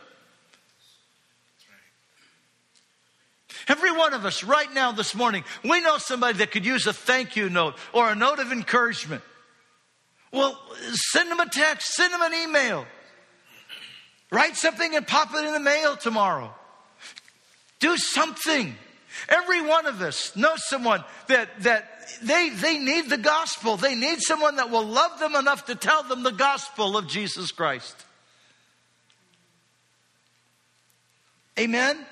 Every 3.67 3.91
one 3.91 4.13
of 4.13 4.25
us 4.25 4.43
right 4.43 4.71
now 4.73 4.93
this 4.93 5.13
morning, 5.13 5.43
we 5.63 5.81
know 5.81 5.97
somebody 5.97 6.39
that 6.39 6.51
could 6.51 6.65
use 6.65 6.87
a 6.87 6.93
thank 6.93 7.35
you 7.35 7.49
note 7.49 7.75
or 7.93 8.09
a 8.09 8.15
note 8.15 8.39
of 8.39 8.51
encouragement. 8.51 9.21
Well, 10.31 10.57
send 10.93 11.29
them 11.29 11.39
a 11.39 11.49
text, 11.49 11.93
send 11.93 12.13
them 12.13 12.21
an 12.21 12.33
email. 12.33 12.85
Write 14.31 14.55
something 14.55 14.95
and 14.95 15.05
pop 15.05 15.33
it 15.35 15.45
in 15.45 15.53
the 15.53 15.59
mail 15.59 15.97
tomorrow. 15.97 16.53
Do 17.79 17.97
something. 17.97 18.75
Every 19.27 19.61
one 19.61 19.85
of 19.85 20.01
us 20.01 20.35
knows 20.35 20.59
someone 20.69 21.03
that, 21.27 21.49
that 21.63 21.85
they, 22.23 22.49
they 22.49 22.79
need 22.79 23.09
the 23.09 23.17
gospel. 23.17 23.75
They 23.75 23.95
need 23.95 24.21
someone 24.21 24.55
that 24.55 24.69
will 24.69 24.85
love 24.85 25.19
them 25.19 25.35
enough 25.35 25.65
to 25.65 25.75
tell 25.75 26.03
them 26.03 26.23
the 26.23 26.31
gospel 26.31 26.97
of 26.97 27.07
Jesus 27.07 27.51
Christ. 27.51 27.95
Amen? 31.59 32.05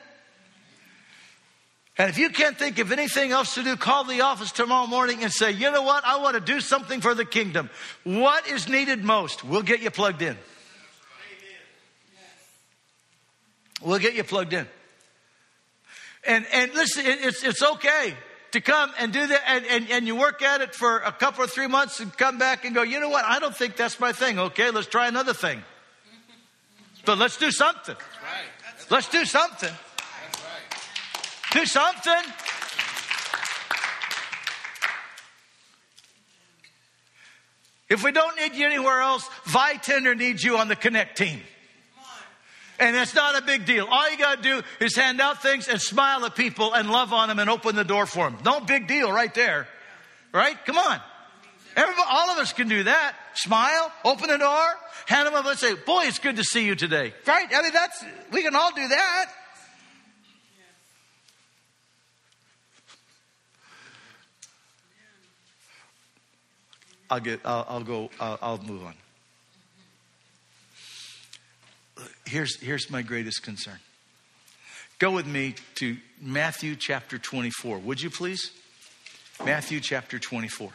And 1.98 2.10
if 2.10 2.18
you 2.18 2.30
can't 2.30 2.58
think 2.58 2.80
of 2.80 2.92
anything 2.92 3.32
else 3.32 3.56
to 3.56 3.64
do, 3.64 3.76
call 3.76 4.04
the 4.04 4.22
office 4.22 4.52
tomorrow 4.52 4.88
morning 4.88 5.24
and 5.24 5.32
say, 5.32 5.52
you 5.52 5.72
know 5.72 5.82
what? 5.82 6.06
I 6.06 6.18
want 6.18 6.36
to 6.36 6.42
do 6.42 6.62
something 6.62 7.02
for 7.02 7.14
the 7.14 7.26
kingdom. 7.26 7.70
What 8.04 8.48
is 8.48 8.68
needed 8.68 9.04
most? 9.04 9.44
We'll 9.44 9.64
get 9.64 9.82
you 9.82 9.90
plugged 9.90 10.22
in. 10.22 10.38
We'll 13.82 14.00
get 14.00 14.16
you 14.16 14.24
plugged 14.24 14.54
in. 14.54 14.68
And, 16.26 16.46
and 16.52 16.74
listen, 16.74 17.04
it's, 17.06 17.44
it's 17.44 17.64
okay 17.64 18.14
to 18.52 18.62
come 18.62 18.92
and 19.00 19.14
do 19.14 19.26
that 19.26 19.42
and, 19.48 19.66
and, 19.66 19.90
and 19.90 20.08
you 20.08 20.16
work 20.16 20.42
at 20.42 20.62
it 20.62 20.76
for 20.76 20.98
a 21.00 21.12
couple 21.12 21.44
or 21.44 21.48
three 21.48 21.68
months 21.68 22.00
and 22.00 22.16
come 22.16 22.38
back 22.38 22.66
and 22.66 22.76
go, 22.76 22.82
you 22.82 23.00
know 23.00 23.10
what? 23.10 23.24
I 23.26 23.40
don't 23.40 23.56
think 23.56 23.76
that's 23.76 24.00
my 24.00 24.12
thing. 24.12 24.40
Okay, 24.40 24.72
let's 24.72 24.88
try 24.88 25.08
another 25.08 25.34
thing. 25.34 25.62
But 27.06 27.18
let's 27.18 27.38
do 27.38 27.52
something. 27.52 27.96
Let's 28.90 29.08
do 29.10 29.24
something. 29.24 29.74
Do 31.52 31.66
something. 31.66 32.34
If 37.90 38.04
we 38.04 38.12
don't 38.12 38.36
need 38.38 38.54
you 38.54 38.68
anywhere 38.68 39.02
else, 39.02 39.28
Vitender 39.46 40.16
needs 40.16 40.44
you 40.44 40.58
on 40.58 40.68
the 40.68 40.76
Connect 40.76 41.18
team. 41.18 41.42
And 42.80 42.96
it's 42.96 43.14
not 43.14 43.38
a 43.38 43.42
big 43.42 43.66
deal. 43.66 43.86
All 43.90 44.10
you 44.10 44.18
got 44.18 44.42
to 44.42 44.42
do 44.42 44.64
is 44.80 44.96
hand 44.96 45.20
out 45.20 45.42
things 45.42 45.68
and 45.68 45.82
smile 45.82 46.24
at 46.26 46.36
people 46.36 46.74
and 46.74 46.90
love 46.90 47.12
on 47.12 47.28
them 47.28 47.38
and 47.40 47.50
open 47.50 47.76
the 47.76 47.84
door 47.84 48.06
for 48.06 48.30
them. 48.30 48.40
No 48.46 48.62
big 48.62 48.88
deal 48.88 49.12
right 49.12 49.34
there. 49.34 49.68
Right? 50.34 50.56
Come 50.66 50.78
on. 50.78 51.02
Everybody, 51.76 52.08
all 52.10 52.32
of 52.32 52.38
us 52.40 52.54
can 52.54 52.68
do 52.68 52.84
that. 52.84 53.16
Smile, 53.34 53.92
open 54.04 54.30
the 54.30 54.38
door, 54.38 54.66
hand 55.06 55.28
them 55.28 55.36
up 55.36 55.46
and 55.46 55.58
say, 55.58 55.76
boy, 55.76 56.04
it's 56.06 56.20
good 56.20 56.38
to 56.38 56.44
see 56.44 56.66
you 56.66 56.76
today. 56.76 57.14
Right? 57.28 57.48
I 57.54 57.62
mean, 57.62 57.74
that's, 57.74 58.04
we 58.32 58.44
can 58.44 58.56
all 58.56 58.72
do 58.74 58.88
that. 58.88 59.26
I'll 67.10 67.20
get, 67.20 67.40
I'll, 67.44 67.66
I'll 67.68 67.84
go, 67.84 68.10
I'll, 68.20 68.40
I'll 68.42 68.58
move 68.60 68.84
on 68.86 68.94
here's, 72.26 72.60
here's 72.60 72.90
my 72.90 73.02
greatest 73.02 73.44
concern. 73.44 73.80
Go 75.00 75.12
with 75.12 75.26
me 75.26 75.56
to 75.76 75.98
Matthew 76.22 76.76
chapter 76.76 77.18
24, 77.18 77.80
would 77.80 78.02
you 78.02 78.10
please? 78.10 78.52
Matthew 79.46 79.80
chapter 79.80 80.20
24. 80.20 80.72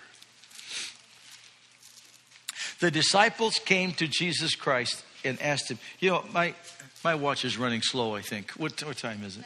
The 2.81 2.91
disciples 2.91 3.55
came 3.65 3.93
to 3.93 4.07
Jesus 4.07 4.55
Christ 4.55 5.05
and 5.25 5.41
asked 5.41 5.71
him, 5.71 5.79
you 6.01 6.11
know, 6.11 6.25
my, 6.33 6.55
my 7.03 7.15
watch 7.15 7.45
is 7.45 7.59
running 7.59 7.83
slow, 7.83 8.15
I 8.15 8.23
think. 8.23 8.53
What, 8.53 8.83
what 8.85 8.97
time 8.97 9.23
is 9.25 9.37
it? 9.37 9.45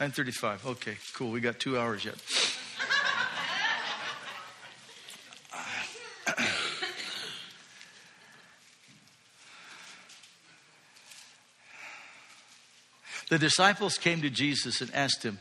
9.35. 0.00 0.66
Okay, 0.66 0.96
cool. 1.14 1.30
We 1.30 1.40
got 1.40 1.58
two 1.58 1.78
hours 1.78 2.04
yet. 2.04 2.16
The 13.32 13.38
disciples 13.38 13.96
came 13.96 14.20
to 14.20 14.28
Jesus 14.28 14.82
and 14.82 14.94
asked 14.94 15.22
him, 15.22 15.38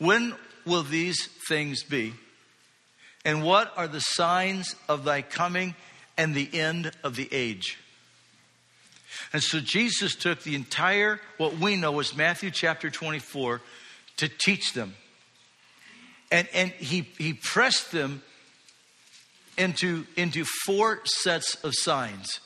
When 0.00 0.34
will 0.66 0.82
these 0.82 1.28
things 1.46 1.84
be? 1.84 2.14
And 3.24 3.44
what 3.44 3.72
are 3.76 3.86
the 3.86 4.00
signs 4.00 4.74
of 4.88 5.04
thy 5.04 5.22
coming 5.22 5.76
and 6.18 6.34
the 6.34 6.52
end 6.52 6.90
of 7.04 7.14
the 7.14 7.28
age? 7.30 7.78
And 9.32 9.40
so 9.40 9.60
Jesus 9.60 10.16
took 10.16 10.42
the 10.42 10.56
entire, 10.56 11.20
what 11.36 11.56
we 11.56 11.76
know 11.76 12.00
as 12.00 12.16
Matthew 12.16 12.50
chapter 12.50 12.90
24, 12.90 13.60
to 14.16 14.28
teach 14.28 14.72
them. 14.72 14.96
And, 16.32 16.48
and 16.52 16.72
he, 16.72 17.02
he 17.16 17.32
pressed 17.32 17.92
them 17.92 18.22
into, 19.56 20.04
into 20.16 20.44
four 20.66 20.98
sets 21.04 21.54
of 21.62 21.74
signs. 21.76 22.40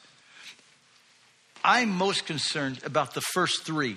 I'm 1.66 1.90
most 1.90 2.26
concerned 2.26 2.78
about 2.84 3.12
the 3.14 3.20
first 3.20 3.64
three. 3.64 3.96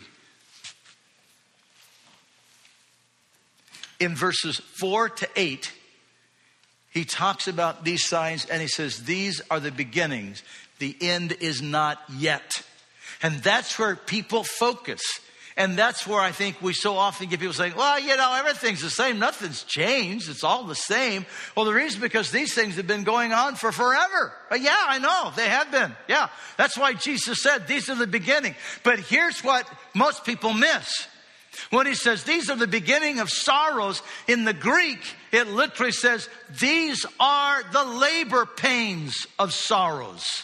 In 3.99 4.15
verses 4.15 4.60
four 4.79 5.08
to 5.08 5.29
eight, 5.36 5.71
he 6.89 7.05
talks 7.05 7.47
about 7.47 7.86
these 7.86 8.08
signs 8.08 8.45
and 8.45 8.60
he 8.60 8.67
says, 8.67 9.03
These 9.03 9.41
are 9.51 9.60
the 9.60 9.71
beginnings. 9.71 10.41
The 10.79 10.95
end 10.99 11.34
is 11.41 11.62
not 11.62 12.01
yet. 12.17 12.63
And 13.21 13.36
that's 13.43 13.77
where 13.77 13.95
people 13.95 14.43
focus. 14.43 15.01
And 15.57 15.77
that's 15.77 16.07
where 16.07 16.21
I 16.21 16.31
think 16.31 16.62
we 16.62 16.73
so 16.73 16.95
often 16.95 17.27
get 17.27 17.39
people 17.39 17.53
saying, 17.53 17.73
well, 17.75 17.99
you 17.99 18.15
know, 18.15 18.33
everything's 18.35 18.81
the 18.81 18.89
same. 18.89 19.19
Nothing's 19.19 19.63
changed. 19.63 20.29
It's 20.29 20.43
all 20.43 20.63
the 20.63 20.75
same. 20.75 21.25
Well, 21.55 21.65
the 21.65 21.73
reason 21.73 21.99
because 22.01 22.31
these 22.31 22.53
things 22.53 22.75
have 22.75 22.88
been 22.88 23.03
going 23.03 23.33
on 23.33 23.55
for 23.55 23.71
forever. 23.71 24.33
But 24.49 24.62
yeah, 24.62 24.77
I 24.77 24.99
know 24.99 25.31
they 25.35 25.49
have 25.49 25.71
been. 25.71 25.93
Yeah. 26.07 26.29
That's 26.57 26.77
why 26.77 26.93
Jesus 26.93 27.41
said 27.41 27.67
these 27.67 27.89
are 27.89 27.95
the 27.95 28.07
beginning. 28.07 28.55
But 28.83 28.99
here's 28.99 29.43
what 29.43 29.69
most 29.93 30.23
people 30.23 30.53
miss. 30.53 31.07
When 31.71 31.88
he 31.88 31.95
says 31.95 32.23
these 32.23 32.49
are 32.49 32.55
the 32.55 32.67
beginning 32.67 33.19
of 33.19 33.29
sorrows, 33.29 34.01
in 34.27 34.45
the 34.45 34.53
Greek, 34.53 34.99
it 35.31 35.47
literally 35.47 35.91
says 35.91 36.29
these 36.59 37.05
are 37.19 37.63
the 37.71 37.83
labor 37.83 38.45
pains 38.45 39.27
of 39.38 39.53
sorrows. 39.53 40.43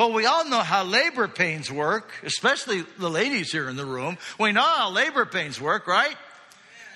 Well, 0.00 0.14
we 0.14 0.24
all 0.24 0.46
know 0.46 0.60
how 0.60 0.82
labor 0.84 1.28
pains 1.28 1.70
work, 1.70 2.10
especially 2.24 2.86
the 2.96 3.10
ladies 3.10 3.52
here 3.52 3.68
in 3.68 3.76
the 3.76 3.84
room. 3.84 4.16
We 4.38 4.50
know 4.50 4.62
how 4.62 4.90
labor 4.90 5.26
pains 5.26 5.60
work, 5.60 5.86
right? 5.86 6.16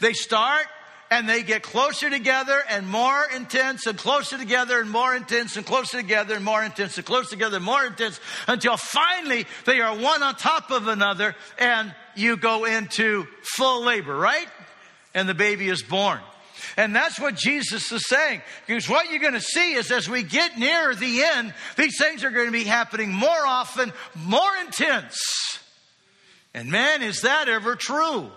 They 0.00 0.14
start 0.14 0.64
and 1.10 1.28
they 1.28 1.42
get 1.42 1.62
closer 1.62 2.08
together 2.08 2.62
and 2.66 2.88
more 2.88 3.22
intense 3.36 3.86
and 3.86 3.98
closer 3.98 4.38
together 4.38 4.80
and 4.80 4.88
more 4.88 5.14
intense 5.14 5.58
and 5.58 5.66
closer 5.66 5.98
together 5.98 6.34
and 6.34 6.42
more 6.42 6.64
intense 6.64 6.96
and 6.96 7.04
closer 7.04 7.28
together 7.28 7.56
and 7.56 7.64
more 7.66 7.84
intense 7.84 8.18
until 8.48 8.78
finally 8.78 9.44
they 9.66 9.82
are 9.82 9.94
one 9.94 10.22
on 10.22 10.34
top 10.36 10.70
of 10.70 10.88
another 10.88 11.36
and 11.58 11.94
you 12.16 12.38
go 12.38 12.64
into 12.64 13.26
full 13.42 13.84
labor, 13.84 14.16
right? 14.16 14.48
And 15.12 15.28
the 15.28 15.34
baby 15.34 15.68
is 15.68 15.82
born. 15.82 16.20
And 16.76 16.94
that's 16.94 17.18
what 17.18 17.36
Jesus 17.36 17.90
is 17.92 18.06
saying. 18.08 18.42
Because 18.66 18.88
what 18.88 19.10
you're 19.10 19.20
going 19.20 19.34
to 19.34 19.40
see 19.40 19.74
is 19.74 19.90
as 19.90 20.08
we 20.08 20.22
get 20.22 20.58
nearer 20.58 20.94
the 20.94 21.22
end, 21.22 21.54
these 21.76 21.98
things 21.98 22.24
are 22.24 22.30
going 22.30 22.46
to 22.46 22.52
be 22.52 22.64
happening 22.64 23.12
more 23.12 23.46
often, 23.46 23.92
more 24.14 24.56
intense. 24.64 25.18
And 26.54 26.70
man, 26.70 27.02
is 27.02 27.22
that 27.22 27.48
ever 27.48 27.76
true? 27.76 28.30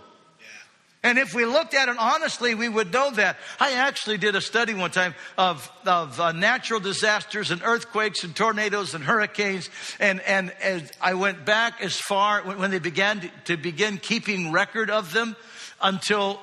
And 1.04 1.18
if 1.20 1.34
we 1.34 1.46
looked 1.46 1.74
at 1.74 1.88
it 1.90 1.96
honestly, 1.98 2.56
we 2.56 2.68
would 2.68 2.92
know 2.92 3.12
that. 3.12 3.38
I 3.60 3.74
actually 3.74 4.18
did 4.18 4.36
a 4.36 4.42
study 4.42 4.74
one 4.74 4.92
time 4.92 5.13
of, 5.38 5.72
of 5.86 6.20
uh, 6.20 6.32
natural 6.32 6.80
disasters 6.80 7.52
and 7.52 7.62
earthquakes 7.63 8.24
and 8.24 8.36
tornadoes 8.36 8.94
and 8.94 9.04
hurricanes. 9.04 9.70
And, 10.00 10.20
and 10.22 10.52
I 11.00 11.13
went 11.13 11.46
back 11.46 11.82
as 11.82 11.96
far 11.96 12.42
when, 12.42 12.58
when 12.58 12.72
they 12.72 12.80
began 12.80 13.22
to, 13.22 13.30
to 13.46 13.58
begin 13.58 14.00
keeping 14.00 14.52
record 14.52 14.90
of 14.90 15.13
them 15.13 15.36
until 15.80 16.42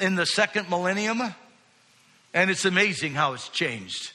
in 0.00 0.14
the 0.14 0.26
second 0.26 0.68
millennium. 0.68 1.22
And 2.32 2.50
it's 2.50 2.64
amazing 2.64 3.14
how 3.14 3.32
it's 3.32 3.48
changed 3.48 4.12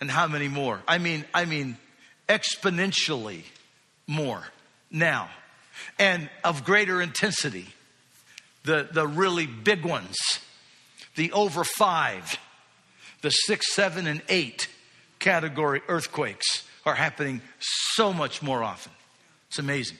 and 0.00 0.10
how 0.10 0.26
many 0.26 0.48
more. 0.48 0.82
I 0.88 0.98
mean, 0.98 1.24
I 1.34 1.44
mean, 1.44 1.76
exponentially 2.28 3.42
more 4.06 4.42
now 4.90 5.28
and 5.98 6.28
of 6.44 6.64
greater 6.64 7.00
intensity. 7.02 7.66
The, 8.64 8.88
the 8.90 9.06
really 9.06 9.46
big 9.46 9.84
ones, 9.84 10.16
the 11.16 11.32
over 11.32 11.64
five, 11.64 12.38
the 13.20 13.30
six, 13.30 13.74
seven, 13.74 14.06
and 14.06 14.22
eight 14.28 14.68
category 15.18 15.82
earthquakes 15.88 16.66
are 16.86 16.94
happening 16.94 17.42
so 17.60 18.12
much 18.12 18.42
more 18.42 18.62
often. 18.62 18.92
It's 19.48 19.58
amazing. 19.58 19.98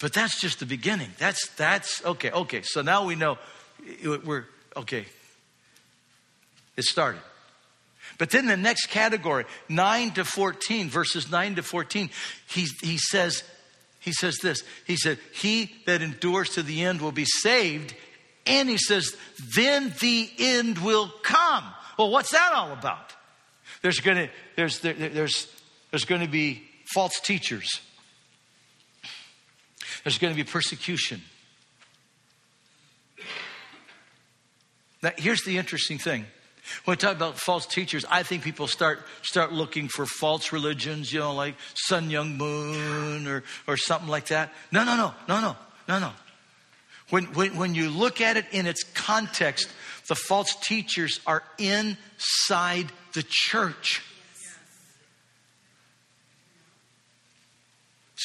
But 0.00 0.12
that's 0.12 0.40
just 0.40 0.60
the 0.60 0.66
beginning. 0.66 1.10
That's, 1.18 1.48
that's, 1.50 2.04
okay, 2.04 2.30
okay. 2.30 2.62
So 2.62 2.82
now 2.82 3.04
we 3.06 3.14
know 3.14 3.38
we're, 4.24 4.44
okay. 4.76 5.06
It 6.76 6.84
started. 6.84 7.20
But 8.18 8.30
then 8.30 8.46
the 8.46 8.56
next 8.56 8.86
category, 8.86 9.44
9 9.68 10.12
to 10.12 10.24
14, 10.24 10.88
verses 10.88 11.30
9 11.30 11.56
to 11.56 11.62
14, 11.62 12.10
he, 12.48 12.66
he 12.80 12.98
says, 12.98 13.42
he 14.00 14.12
says 14.12 14.36
this. 14.42 14.62
He 14.86 14.96
said, 14.96 15.18
He 15.32 15.74
that 15.86 16.02
endures 16.02 16.50
to 16.50 16.62
the 16.62 16.84
end 16.84 17.00
will 17.00 17.12
be 17.12 17.24
saved. 17.24 17.94
And 18.46 18.68
he 18.68 18.76
says, 18.76 19.16
then 19.56 19.92
the 20.00 20.30
end 20.38 20.78
will 20.78 21.10
come. 21.22 21.64
Well, 21.98 22.10
what's 22.10 22.32
that 22.32 22.52
all 22.54 22.72
about? 22.72 23.14
There's 23.80 24.00
to, 24.00 24.28
there's, 24.56 24.80
there, 24.80 24.92
there's, 24.92 25.48
there's 25.90 26.04
going 26.04 26.20
to 26.20 26.28
be 26.28 26.62
false 26.92 27.18
teachers. 27.20 27.80
There's 30.02 30.18
going 30.18 30.34
to 30.34 30.36
be 30.36 30.44
persecution. 30.44 31.22
Now, 35.04 35.12
here's 35.18 35.42
the 35.42 35.58
interesting 35.58 35.98
thing. 35.98 36.24
When 36.84 36.94
we 36.94 36.96
talk 36.96 37.14
about 37.14 37.38
false 37.38 37.66
teachers, 37.66 38.06
I 38.10 38.22
think 38.22 38.42
people 38.42 38.66
start 38.66 39.00
start 39.20 39.52
looking 39.52 39.86
for 39.88 40.06
false 40.06 40.50
religions, 40.50 41.12
you 41.12 41.20
know, 41.20 41.34
like 41.34 41.56
Sun 41.74 42.08
Myung, 42.08 42.38
Moon 42.38 43.28
or 43.28 43.44
or 43.66 43.76
something 43.76 44.08
like 44.08 44.28
that. 44.28 44.50
No, 44.72 44.82
no, 44.82 44.96
no, 44.96 45.14
no, 45.28 45.40
no, 45.42 45.56
no, 45.88 45.98
no. 45.98 46.12
When, 47.10 47.26
when, 47.34 47.56
when 47.58 47.74
you 47.74 47.90
look 47.90 48.22
at 48.22 48.38
it 48.38 48.46
in 48.50 48.66
its 48.66 48.82
context, 48.82 49.68
the 50.08 50.14
false 50.14 50.56
teachers 50.62 51.20
are 51.26 51.42
inside 51.58 52.90
the 53.12 53.24
church. 53.28 54.02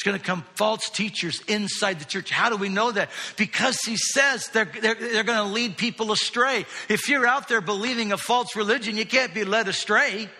There's 0.02 0.14
going 0.14 0.20
to 0.20 0.26
come 0.26 0.44
false 0.54 0.88
teachers 0.88 1.42
inside 1.46 1.98
the 1.98 2.06
church. 2.06 2.30
How 2.30 2.48
do 2.48 2.56
we 2.56 2.70
know 2.70 2.90
that? 2.90 3.10
Because 3.36 3.78
he 3.84 3.96
says 3.98 4.48
they're, 4.48 4.64
they're, 4.64 4.94
they're 4.94 5.24
going 5.24 5.46
to 5.46 5.52
lead 5.52 5.76
people 5.76 6.10
astray. 6.10 6.64
If 6.88 7.10
you're 7.10 7.26
out 7.26 7.48
there 7.48 7.60
believing 7.60 8.10
a 8.10 8.16
false 8.16 8.56
religion, 8.56 8.96
you 8.96 9.04
can't 9.04 9.34
be 9.34 9.44
led 9.44 9.68
astray. 9.68 10.30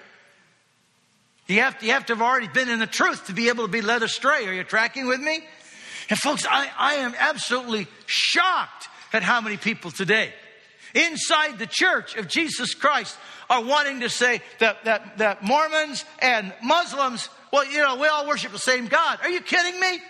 You 1.46 1.60
have, 1.60 1.78
to, 1.78 1.86
you 1.86 1.92
have 1.92 2.06
to 2.06 2.14
have 2.14 2.22
already 2.22 2.48
been 2.48 2.70
in 2.70 2.78
the 2.78 2.86
truth 2.86 3.26
to 3.26 3.34
be 3.34 3.48
able 3.48 3.66
to 3.66 3.70
be 3.70 3.82
led 3.82 4.02
astray. 4.02 4.46
Are 4.46 4.54
you 4.54 4.64
tracking 4.64 5.06
with 5.06 5.20
me? 5.20 5.40
And 6.08 6.18
folks, 6.18 6.46
I, 6.48 6.70
I 6.78 6.94
am 6.94 7.14
absolutely 7.18 7.86
shocked 8.06 8.88
at 9.12 9.22
how 9.22 9.42
many 9.42 9.58
people 9.58 9.90
today 9.90 10.32
inside 10.94 11.58
the 11.58 11.66
church 11.66 12.16
of 12.16 12.28
Jesus 12.28 12.74
Christ 12.74 13.16
are 13.48 13.62
wanting 13.62 14.00
to 14.00 14.08
say 14.08 14.40
that, 14.58 14.84
that, 14.84 15.18
that 15.18 15.42
Mormons 15.42 16.04
and 16.20 16.52
Muslims 16.62 17.28
well, 17.52 17.64
you 17.64 17.78
know, 17.78 17.96
we 17.96 18.06
all 18.06 18.26
worship 18.26 18.52
the 18.52 18.58
same 18.58 18.86
God. 18.86 19.18
Are 19.22 19.30
you 19.30 19.40
kidding 19.40 19.78
me? 19.80 20.00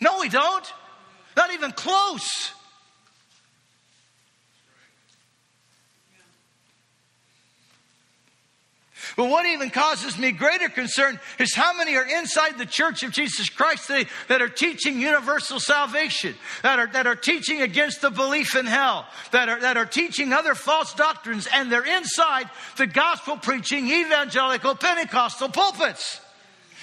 No, 0.00 0.18
we 0.20 0.28
don't. 0.28 0.72
Not 1.36 1.52
even 1.52 1.72
close. 1.72 2.52
But 9.16 9.30
what 9.30 9.46
even 9.46 9.70
causes 9.70 10.18
me 10.18 10.30
greater 10.30 10.68
concern 10.68 11.18
is 11.38 11.54
how 11.54 11.72
many 11.72 11.96
are 11.96 12.04
inside 12.04 12.58
the 12.58 12.66
church 12.66 13.02
of 13.02 13.12
Jesus 13.12 13.48
Christ 13.48 13.86
today 13.86 14.08
that 14.28 14.42
are 14.42 14.48
teaching 14.48 15.00
universal 15.00 15.58
salvation, 15.58 16.34
that 16.62 16.78
are, 16.78 16.86
that 16.88 17.06
are 17.06 17.16
teaching 17.16 17.62
against 17.62 18.02
the 18.02 18.10
belief 18.10 18.54
in 18.54 18.66
hell, 18.66 19.06
that 19.30 19.48
are, 19.48 19.58
that 19.58 19.78
are 19.78 19.86
teaching 19.86 20.34
other 20.34 20.54
false 20.54 20.92
doctrines, 20.92 21.48
and 21.50 21.72
they're 21.72 21.86
inside 21.86 22.50
the 22.76 22.86
gospel 22.86 23.38
preaching 23.38 23.88
evangelical 23.88 24.74
Pentecostal 24.74 25.48
pulpits. 25.48 26.20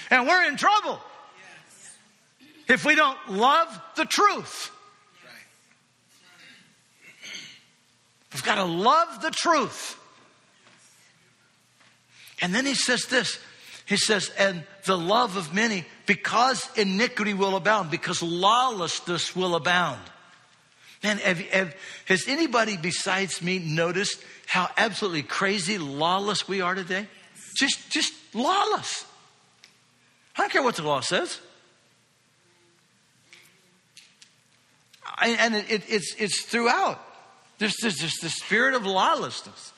And 0.09 0.27
we're 0.27 0.45
in 0.45 0.57
trouble 0.57 0.99
if 2.67 2.83
we 2.83 2.95
don't 2.95 3.29
love 3.29 3.79
the 3.95 4.05
truth. 4.05 4.71
We've 8.33 8.43
got 8.43 8.55
to 8.55 8.63
love 8.63 9.21
the 9.21 9.29
truth. 9.29 9.99
And 12.43 12.53
then 12.53 12.65
he 12.65 12.75
says 12.75 13.05
this 13.05 13.39
he 13.85 13.97
says, 13.97 14.31
and 14.37 14.63
the 14.85 14.97
love 14.97 15.35
of 15.35 15.53
many, 15.53 15.85
because 16.05 16.69
iniquity 16.77 17.33
will 17.33 17.55
abound, 17.55 17.91
because 17.91 18.21
lawlessness 18.23 19.35
will 19.35 19.55
abound. 19.55 19.99
Man, 21.03 21.17
have, 21.17 21.39
have, 21.39 21.75
has 22.05 22.25
anybody 22.27 22.77
besides 22.77 23.41
me 23.41 23.59
noticed 23.59 24.23
how 24.45 24.69
absolutely 24.77 25.23
crazy 25.23 25.77
lawless 25.77 26.47
we 26.47 26.61
are 26.61 26.75
today? 26.75 27.07
Just, 27.57 27.89
just 27.89 28.13
lawless. 28.33 29.05
I 30.37 30.41
don't 30.41 30.51
care 30.51 30.63
what 30.63 30.77
the 30.77 30.83
law 30.83 31.01
says. 31.01 31.39
I, 35.05 35.29
and 35.39 35.55
it, 35.55 35.69
it, 35.69 35.83
it's, 35.89 36.15
it's 36.17 36.41
throughout. 36.43 37.01
There's, 37.57 37.75
there's 37.81 37.97
just 37.97 38.21
the 38.21 38.29
spirit 38.29 38.75
of 38.75 38.85
lawlessness. 38.85 39.72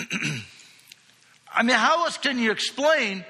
I 1.52 1.62
mean, 1.62 1.76
how 1.76 2.04
else 2.04 2.16
can 2.16 2.38
you 2.38 2.52
explain 2.52 3.24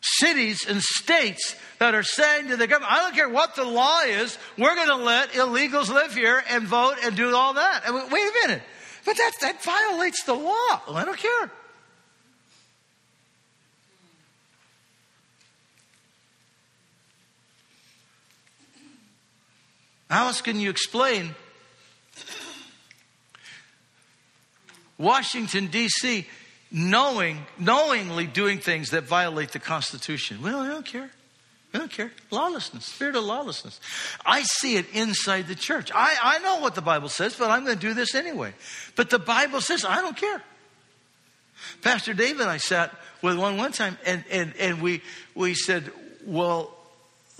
cities 0.00 0.66
and 0.68 0.82
states 0.82 1.54
that 1.78 1.94
are 1.94 2.02
saying 2.02 2.48
to 2.48 2.56
the 2.56 2.66
government, 2.66 2.92
I 2.92 2.98
don't 3.02 3.14
care 3.14 3.28
what 3.28 3.54
the 3.54 3.64
law 3.64 4.00
is, 4.00 4.36
we're 4.58 4.74
going 4.74 4.88
to 4.88 4.96
let 4.96 5.30
illegals 5.30 5.88
live 5.88 6.14
here 6.14 6.42
and 6.50 6.64
vote 6.64 6.96
and 7.04 7.16
do 7.16 7.34
all 7.34 7.54
that. 7.54 7.84
Wait 7.86 8.22
a 8.22 8.46
minute. 8.46 8.62
But 9.04 9.16
that, 9.16 9.32
that 9.40 9.62
violates 9.62 10.24
the 10.24 10.34
law. 10.34 10.82
Well, 10.86 10.96
I 10.96 11.04
don't 11.04 11.18
care. 11.18 11.50
How 20.10 20.26
else 20.26 20.42
can 20.42 20.60
you 20.60 20.68
explain 20.68 21.34
Washington, 25.02 25.66
D.C., 25.66 26.26
knowing, 26.70 27.44
knowingly 27.58 28.26
doing 28.26 28.58
things 28.58 28.90
that 28.90 29.02
violate 29.02 29.50
the 29.50 29.58
Constitution. 29.58 30.40
Well, 30.42 30.60
I 30.60 30.68
don't 30.68 30.86
care. 30.86 31.10
I 31.74 31.78
don't 31.78 31.90
care. 31.90 32.12
Lawlessness, 32.30 32.84
spirit 32.86 33.16
of 33.16 33.24
lawlessness. 33.24 33.80
I 34.24 34.42
see 34.42 34.76
it 34.76 34.86
inside 34.92 35.48
the 35.48 35.54
church. 35.54 35.90
I, 35.92 36.14
I 36.22 36.38
know 36.38 36.60
what 36.60 36.74
the 36.74 36.82
Bible 36.82 37.08
says, 37.08 37.34
but 37.34 37.50
I'm 37.50 37.64
going 37.64 37.78
to 37.78 37.86
do 37.86 37.94
this 37.94 38.14
anyway. 38.14 38.54
But 38.94 39.10
the 39.10 39.18
Bible 39.18 39.60
says, 39.60 39.84
I 39.84 40.00
don't 40.00 40.16
care. 40.16 40.42
Pastor 41.80 42.14
Dave 42.14 42.40
and 42.40 42.48
I 42.48 42.58
sat 42.58 42.94
with 43.22 43.38
one 43.38 43.56
one 43.56 43.72
time, 43.72 43.98
and, 44.04 44.24
and, 44.30 44.54
and 44.58 44.82
we, 44.82 45.02
we 45.34 45.54
said, 45.54 45.90
Well, 46.26 46.76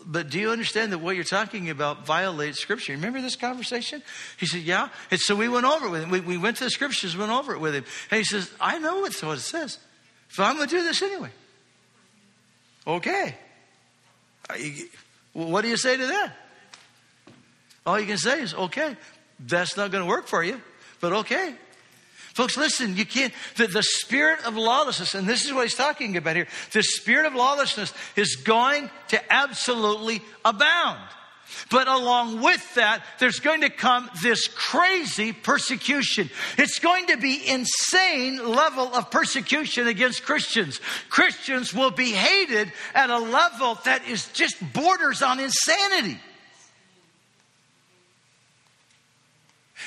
but 0.07 0.31
do 0.31 0.39
you 0.39 0.51
understand 0.51 0.93
that 0.93 0.99
what 0.99 1.15
you're 1.15 1.25
talking 1.25 1.71
about 1.71 2.07
violates 2.07 2.61
Scripture? 2.61 2.93
Remember 2.93 3.21
this 3.21 3.37
conversation? 3.37 4.03
He 4.39 4.47
said, 4.47 4.63
Yeah. 4.63 4.89
And 5.11 5.21
so 5.21 5.35
we 5.35 5.49
went 5.49 5.67
over 5.67 5.87
it 5.87 5.91
with 5.91 6.03
him. 6.03 6.11
We, 6.11 6.21
we 6.21 6.39
went 6.39 6.59
to 6.59 6.65
the 6.65 6.71
Scriptures, 6.71 7.17
went 7.17 7.33
over 7.33 7.55
it 7.55 7.61
with 7.61 7.75
him. 7.75 7.85
And 8.11 8.19
he 8.19 8.25
says, 8.25 8.51
I 8.61 8.79
know 8.79 9.01
what 9.01 9.15
it 9.15 9.41
says. 9.41 9.79
So 10.29 10.43
I'm 10.43 10.57
going 10.57 10.69
to 10.69 10.77
do 10.77 10.83
this 10.83 11.03
anyway. 11.03 11.31
Okay. 12.87 13.37
What 15.33 15.63
do 15.63 15.69
you 15.69 15.77
say 15.77 15.97
to 15.97 16.07
that? 16.07 16.33
All 17.85 17.99
you 17.99 18.07
can 18.07 18.19
say 18.19 18.43
is, 18.43 18.55
okay, 18.55 18.97
that's 19.41 19.77
not 19.77 19.91
going 19.91 20.05
to 20.05 20.09
work 20.09 20.27
for 20.27 20.43
you, 20.43 20.61
but 21.01 21.13
okay. 21.13 21.55
Folks, 22.35 22.57
listen, 22.57 22.97
you 22.97 23.05
can't, 23.05 23.33
the, 23.57 23.67
the 23.67 23.83
spirit 23.83 24.45
of 24.47 24.57
lawlessness, 24.57 25.15
and 25.15 25.29
this 25.29 25.45
is 25.45 25.53
what 25.53 25.65
he's 25.65 25.75
talking 25.75 26.17
about 26.17 26.37
here, 26.37 26.49
the 26.73 26.83
spirit 26.83 27.27
of 27.27 27.35
lawlessness 27.35 27.93
is 28.17 28.37
going 28.37 28.89
to 29.09 29.33
absolutely 29.33 30.23
abound. 30.45 30.99
But 31.71 31.89
along 31.89 32.41
with 32.41 32.75
that, 32.77 33.03
there's 33.19 33.41
going 33.41 33.61
to 33.61 33.69
come 33.69 34.09
this 34.23 34.49
crazy 34.49 35.33
persecution. 35.33 36.31
It's 36.57 36.79
going 36.79 37.09
to 37.09 37.19
be 37.19 37.47
insane 37.47 38.39
level 38.39 38.95
of 38.95 39.11
persecution 39.11 39.87
against 39.87 40.23
Christians. 40.23 40.81
Christians 41.11 41.75
will 41.75 41.91
be 41.91 42.13
hated 42.13 42.73
at 42.95 43.11
a 43.11 43.19
level 43.19 43.79
that 43.85 44.09
is 44.09 44.29
just 44.33 44.57
borders 44.73 45.21
on 45.21 45.41
insanity. 45.41 46.19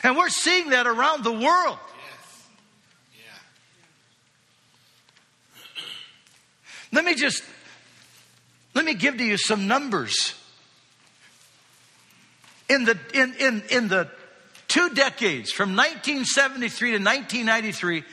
And 0.04 0.16
we're 0.16 0.30
seeing 0.30 0.70
that 0.70 0.86
around 0.86 1.24
the 1.24 1.32
world. 1.32 1.80
Let 6.92 7.06
me 7.06 7.16
just 7.16 7.44
let 8.74 8.86
me 8.86 8.94
give 8.94 9.18
to 9.18 9.24
you 9.24 9.38
some 9.38 9.68
numbers. 9.68 10.34
In 12.68 12.86
the 12.86 12.98
in 13.14 13.34
in 13.36 13.64
in 13.70 13.88
the 13.88 14.10
two 14.68 14.90
decades 14.90 15.52
from 15.52 15.76
1973 15.76 16.92
to 16.92 16.98
1993 16.98 18.04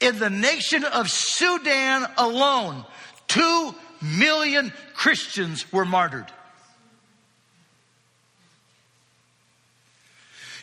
in 0.00 0.18
the 0.18 0.30
nation 0.30 0.84
of 0.84 1.10
Sudan 1.10 2.06
alone 2.18 2.84
2 3.28 3.74
million 4.02 4.72
Christians 4.94 5.70
were 5.72 5.84
martyred. 5.84 6.26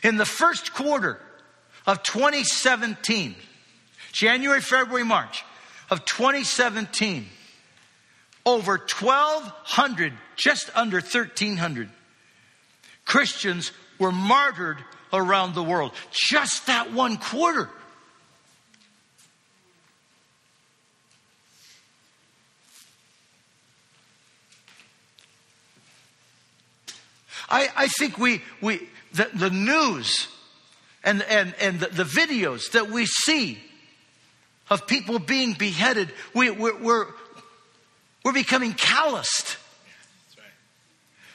In 0.02 0.16
the 0.16 0.26
first 0.26 0.74
quarter 0.74 1.18
of 1.86 2.02
2017, 2.02 3.34
January, 4.12 4.60
February, 4.60 5.04
March 5.04 5.44
of 5.90 6.04
2017, 6.04 7.26
over 8.46 8.72
1,200, 8.72 10.12
just 10.36 10.70
under 10.74 10.98
1,300 10.98 11.88
Christians 13.04 13.72
were 13.98 14.12
martyred 14.12 14.78
around 15.12 15.54
the 15.54 15.62
world. 15.62 15.92
Just 16.10 16.66
that 16.66 16.92
one 16.92 17.16
quarter. 17.16 17.70
I, 27.48 27.68
I 27.76 27.88
think 27.88 28.18
we, 28.18 28.42
we 28.60 28.88
the, 29.12 29.28
the 29.34 29.50
news 29.50 30.28
and, 31.04 31.22
and, 31.22 31.54
and 31.60 31.78
the, 31.78 31.86
the 31.86 32.04
videos 32.04 32.72
that 32.72 32.90
we 32.90 33.06
see 33.06 33.58
of 34.70 34.86
people 34.86 35.18
being 35.18 35.52
beheaded, 35.52 36.10
we, 36.34 36.50
we're, 36.50 36.76
we're, 36.78 37.06
we're 38.24 38.32
becoming 38.32 38.72
calloused. 38.72 39.58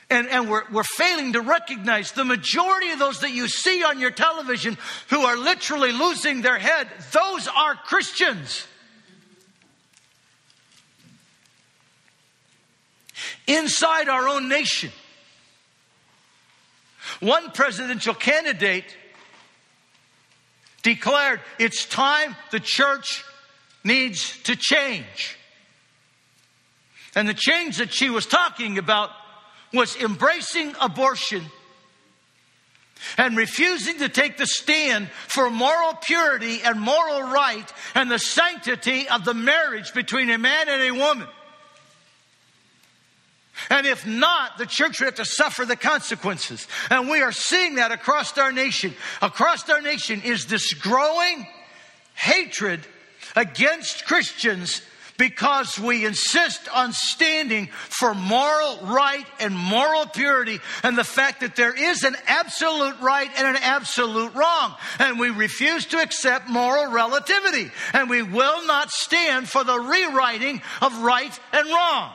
And, 0.10 0.28
and 0.28 0.50
we're, 0.50 0.64
we're 0.72 0.84
failing 0.84 1.34
to 1.34 1.42
recognize 1.42 2.14
the 2.14 2.26
majority 2.26 2.90
of 2.90 2.98
those 2.98 3.20
that 3.20 3.32
you 3.32 3.48
see 3.48 3.84
on 3.84 4.00
your 4.00 4.10
television 4.10 4.76
who 5.10 5.22
are 5.22 5.38
literally 5.38 5.92
losing 5.92 6.42
their 6.42 6.58
head, 6.58 6.88
those 7.12 7.48
are 7.48 7.76
Christians. 7.76 8.66
Inside 13.46 14.10
our 14.10 14.28
own 14.28 14.50
nation, 14.50 14.92
one 17.20 17.52
presidential 17.52 18.16
candidate 18.16 18.86
declared 20.82 21.42
it's 21.60 21.86
time 21.86 22.36
the 22.52 22.60
church 22.60 23.24
needs 23.84 24.42
to 24.44 24.56
change. 24.56 25.39
And 27.16 27.28
the 27.28 27.34
change 27.34 27.78
that 27.78 27.93
she 27.93 28.10
was 28.10 28.26
talking 28.26 28.78
about 28.78 29.10
was 29.74 29.95
embracing 29.95 30.76
abortion 30.80 31.43
and 33.18 33.38
refusing 33.38 33.99
to 33.99 34.10
take 34.10 34.38
the 34.38 34.45
stand 34.45 35.10
for 35.28 35.49
moral 35.49 35.93
purity 35.93 36.62
and 36.64 36.80
moral 36.80 37.22
right 37.24 37.72
and 37.95 38.12
the 38.12 38.20
sanctity 38.20 39.07
of 39.07 39.26
the 39.26 39.34
marriage 39.34 39.93
between 39.93 40.30
a 40.30 40.38
man 40.38 40.68
and 40.68 40.82
a 40.82 40.91
woman. 40.91 41.28
And 43.70 43.86
if 43.86 44.07
not, 44.07 44.57
the 44.57 44.66
church 44.66 44.99
would 44.99 45.07
have 45.07 45.16
to 45.16 45.26
suffer 45.26 45.66
the 45.66 45.76
consequences. 45.76 46.68
And 46.89 47.10
we 47.10 47.22
are 47.22 47.32
seeing 47.32 47.76
that 47.76 47.91
across 47.91 48.38
our 48.38 48.51
nation. 48.51 48.93
Across 49.22 49.70
our 49.70 49.82
nation 49.82 50.22
is 50.24 50.45
this 50.45 50.74
growing 50.74 51.45
hatred 52.16 52.86
against 53.36 54.05
Christians 54.05 54.82
because 55.20 55.78
we 55.78 56.06
insist 56.06 56.70
on 56.74 56.94
standing 56.94 57.68
for 57.68 58.16
moral 58.16 58.80
right 58.84 59.26
and 59.42 59.56
moral 59.56 60.06
purity 60.08 60.60
and 60.82 60.98
the 60.98 61.04
fact 61.04 61.42
that 61.42 61.58
there 61.58 61.76
is 61.76 62.04
an 62.04 62.16
absolute 62.26 62.98
right 63.02 63.30
and 63.38 63.46
an 63.46 63.62
absolute 63.62 64.34
wrong. 64.34 64.74
And 64.98 65.20
we 65.20 65.30
refuse 65.30 65.86
to 65.88 66.02
accept 66.02 66.48
moral 66.50 66.92
relativity. 66.92 67.70
And 67.94 68.10
we 68.10 68.24
will 68.24 68.66
not 68.66 68.90
stand 68.92 69.50
for 69.50 69.66
the 69.66 69.78
rewriting 69.78 70.62
of 70.82 70.98
right 71.02 71.38
and 71.52 71.68
wrong. 71.68 72.14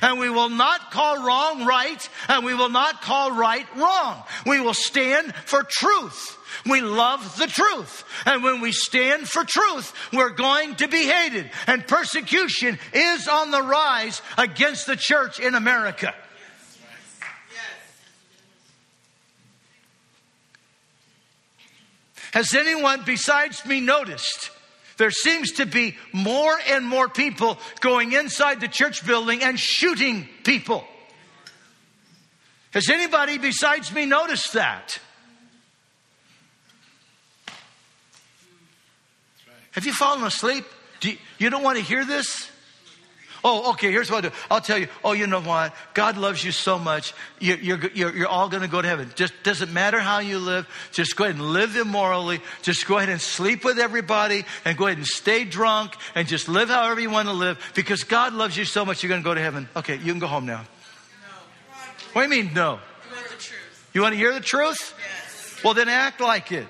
And 0.00 0.20
we 0.20 0.30
will 0.30 0.48
not 0.48 0.92
call 0.92 1.26
wrong 1.26 1.66
right, 1.66 2.08
and 2.28 2.44
we 2.44 2.54
will 2.54 2.70
not 2.70 3.02
call 3.02 3.32
right 3.32 3.66
wrong. 3.76 4.22
We 4.46 4.58
will 4.60 4.74
stand 4.74 5.34
for 5.34 5.62
truth. 5.62 6.38
We 6.66 6.80
love 6.80 7.36
the 7.38 7.46
truth. 7.46 8.04
And 8.26 8.42
when 8.42 8.60
we 8.60 8.72
stand 8.72 9.28
for 9.28 9.44
truth, 9.44 9.92
we're 10.12 10.30
going 10.30 10.76
to 10.76 10.88
be 10.88 11.06
hated. 11.06 11.50
And 11.66 11.86
persecution 11.86 12.78
is 12.92 13.28
on 13.28 13.50
the 13.50 13.62
rise 13.62 14.22
against 14.38 14.86
the 14.86 14.96
church 14.96 15.40
in 15.40 15.54
America. 15.54 16.14
Has 22.32 22.52
anyone 22.52 23.02
besides 23.04 23.64
me 23.64 23.80
noticed 23.80 24.50
there 24.96 25.10
seems 25.10 25.52
to 25.52 25.66
be 25.66 25.96
more 26.12 26.56
and 26.68 26.86
more 26.86 27.08
people 27.08 27.58
going 27.80 28.12
inside 28.12 28.60
the 28.60 28.68
church 28.68 29.04
building 29.06 29.42
and 29.42 29.58
shooting 29.58 30.28
people. 30.44 30.84
Has 32.72 32.88
anybody 32.88 33.38
besides 33.38 33.92
me 33.92 34.06
noticed 34.06 34.52
that? 34.54 34.98
Have 39.74 39.86
you 39.86 39.92
fallen 39.92 40.24
asleep? 40.24 40.64
Do 41.00 41.10
you, 41.10 41.18
you 41.38 41.50
don't 41.50 41.62
want 41.62 41.78
to 41.78 41.84
hear 41.84 42.04
this? 42.04 42.50
Oh, 43.46 43.72
okay, 43.72 43.90
here's 43.90 44.10
what 44.10 44.24
I'll 44.24 44.30
do. 44.30 44.36
I'll 44.50 44.60
tell 44.62 44.78
you, 44.78 44.88
oh, 45.04 45.12
you 45.12 45.26
know 45.26 45.42
what? 45.42 45.74
God 45.92 46.16
loves 46.16 46.42
you 46.42 46.50
so 46.50 46.78
much. 46.78 47.12
You're, 47.40 47.58
you're, 47.58 47.90
you're, 47.92 48.16
you're 48.16 48.28
all 48.28 48.48
going 48.48 48.62
to 48.62 48.68
go 48.68 48.80
to 48.80 48.88
heaven. 48.88 49.12
Just 49.16 49.34
doesn't 49.42 49.70
matter 49.70 50.00
how 50.00 50.20
you 50.20 50.38
live. 50.38 50.66
Just 50.92 51.14
go 51.14 51.24
ahead 51.24 51.36
and 51.36 51.44
live 51.52 51.76
immorally. 51.76 52.40
Just 52.62 52.86
go 52.86 52.96
ahead 52.96 53.10
and 53.10 53.20
sleep 53.20 53.62
with 53.62 53.78
everybody 53.78 54.46
and 54.64 54.78
go 54.78 54.86
ahead 54.86 54.96
and 54.96 55.06
stay 55.06 55.44
drunk 55.44 55.94
and 56.14 56.26
just 56.26 56.48
live 56.48 56.70
however 56.70 57.00
you 57.00 57.10
want 57.10 57.28
to 57.28 57.34
live 57.34 57.58
because 57.74 58.04
God 58.04 58.32
loves 58.32 58.56
you 58.56 58.64
so 58.64 58.82
much 58.82 59.02
you're 59.02 59.10
going 59.10 59.20
to 59.20 59.24
go 59.24 59.34
to 59.34 59.42
heaven. 59.42 59.68
Okay, 59.76 59.96
you 59.96 60.12
can 60.12 60.20
go 60.20 60.26
home 60.26 60.46
now. 60.46 60.62
No. 60.62 61.76
What 62.14 62.26
do 62.26 62.34
you 62.34 62.44
mean, 62.44 62.54
no? 62.54 62.78
You 63.10 63.14
want 63.14 63.28
the 63.28 63.36
truth. 63.36 63.90
You 63.92 64.00
want 64.00 64.12
to 64.14 64.18
hear 64.18 64.32
the 64.32 64.40
truth? 64.40 64.94
Yes. 64.98 65.62
Well, 65.62 65.74
then 65.74 65.90
act 65.90 66.22
like 66.22 66.50
it. 66.50 66.66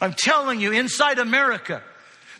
I'm 0.00 0.12
telling 0.12 0.60
you, 0.60 0.72
inside 0.72 1.18
America, 1.18 1.82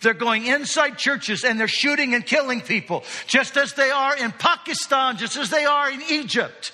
they're 0.03 0.15
going 0.15 0.47
inside 0.47 0.99
churches 0.99 1.45
and 1.45 1.59
they're 1.59 1.69
shooting 1.69 2.15
and 2.15 2.25
killing 2.25 2.61
people, 2.61 3.05
just 3.27 3.57
as 3.57 3.73
they 3.75 3.91
are 3.91 4.17
in 4.17 4.33
Pakistan, 4.33 5.17
just 5.17 5.37
as 5.37 5.51
they 5.51 5.65
are 5.65 5.91
in 5.91 6.03
Egypt. 6.11 6.73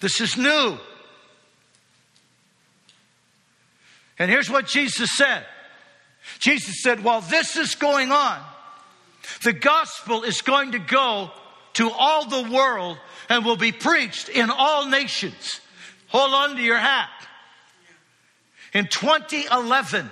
This 0.00 0.20
is 0.20 0.36
new. 0.36 0.78
And 4.18 4.30
here's 4.30 4.50
what 4.50 4.66
Jesus 4.66 5.16
said 5.16 5.46
Jesus 6.40 6.82
said, 6.82 7.04
While 7.04 7.20
this 7.20 7.56
is 7.56 7.76
going 7.76 8.10
on, 8.10 8.40
the 9.44 9.52
gospel 9.52 10.24
is 10.24 10.42
going 10.42 10.72
to 10.72 10.80
go 10.80 11.30
to 11.74 11.90
all 11.90 12.26
the 12.26 12.50
world 12.50 12.98
and 13.32 13.46
will 13.46 13.56
be 13.56 13.72
preached 13.72 14.28
in 14.28 14.50
all 14.50 14.86
nations. 14.90 15.62
Hold 16.08 16.34
on 16.34 16.56
to 16.56 16.62
your 16.62 16.76
hat. 16.76 17.08
In 18.74 18.86
2011, 18.88 20.10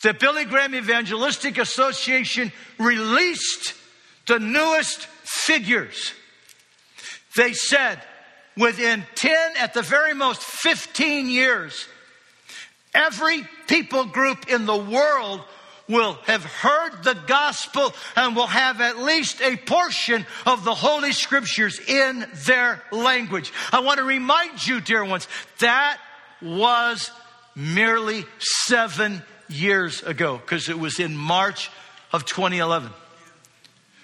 the 0.00 0.14
Billy 0.14 0.46
Graham 0.46 0.74
Evangelistic 0.74 1.58
Association 1.58 2.50
released 2.78 3.74
the 4.26 4.38
newest 4.38 5.00
figures. 5.22 6.14
They 7.36 7.52
said 7.52 8.00
within 8.56 9.04
10, 9.16 9.56
at 9.58 9.74
the 9.74 9.82
very 9.82 10.14
most 10.14 10.42
15 10.42 11.28
years, 11.28 11.86
every 12.94 13.46
people 13.68 14.06
group 14.06 14.48
in 14.48 14.64
the 14.64 14.74
world 14.74 15.42
will 15.88 16.14
have 16.24 16.44
heard 16.44 17.02
the 17.04 17.14
gospel 17.26 17.94
and 18.16 18.34
will 18.34 18.46
have 18.46 18.80
at 18.80 18.98
least 18.98 19.40
a 19.40 19.56
portion 19.56 20.26
of 20.44 20.64
the 20.64 20.74
Holy 20.74 21.12
Scriptures 21.12 21.78
in 21.78 22.26
their 22.46 22.82
language. 22.90 23.52
I 23.72 23.80
want 23.80 23.98
to 23.98 24.04
remind 24.04 24.66
you, 24.66 24.80
dear 24.80 25.04
ones, 25.04 25.28
that 25.60 25.98
was 26.42 27.10
merely 27.54 28.24
seven 28.38 29.22
years 29.48 30.02
ago 30.02 30.36
because 30.38 30.68
it 30.68 30.78
was 30.78 31.00
in 31.00 31.16
March 31.16 31.70
of 32.12 32.24
2011. 32.24 32.90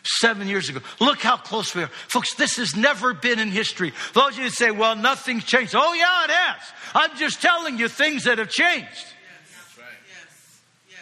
Seven 0.04 0.48
years 0.48 0.68
ago. 0.68 0.80
Look 0.98 1.20
how 1.20 1.36
close 1.36 1.76
we 1.76 1.84
are. 1.84 1.90
Folks, 2.08 2.34
this 2.34 2.56
has 2.56 2.74
never 2.74 3.14
been 3.14 3.38
in 3.38 3.52
history. 3.52 3.92
Those 4.14 4.36
of 4.36 4.42
you 4.42 4.50
say, 4.50 4.72
well, 4.72 4.96
nothing's 4.96 5.44
changed. 5.44 5.74
Oh, 5.76 5.92
yeah, 5.94 6.24
it 6.24 6.30
has. 6.30 6.62
I'm 6.94 7.16
just 7.16 7.40
telling 7.40 7.78
you 7.78 7.86
things 7.88 8.24
that 8.24 8.38
have 8.38 8.50
changed. 8.50 8.82
Yes. 8.82 9.78
Right. 9.78 9.86
Yes. 10.08 10.60
Yes. 10.90 10.98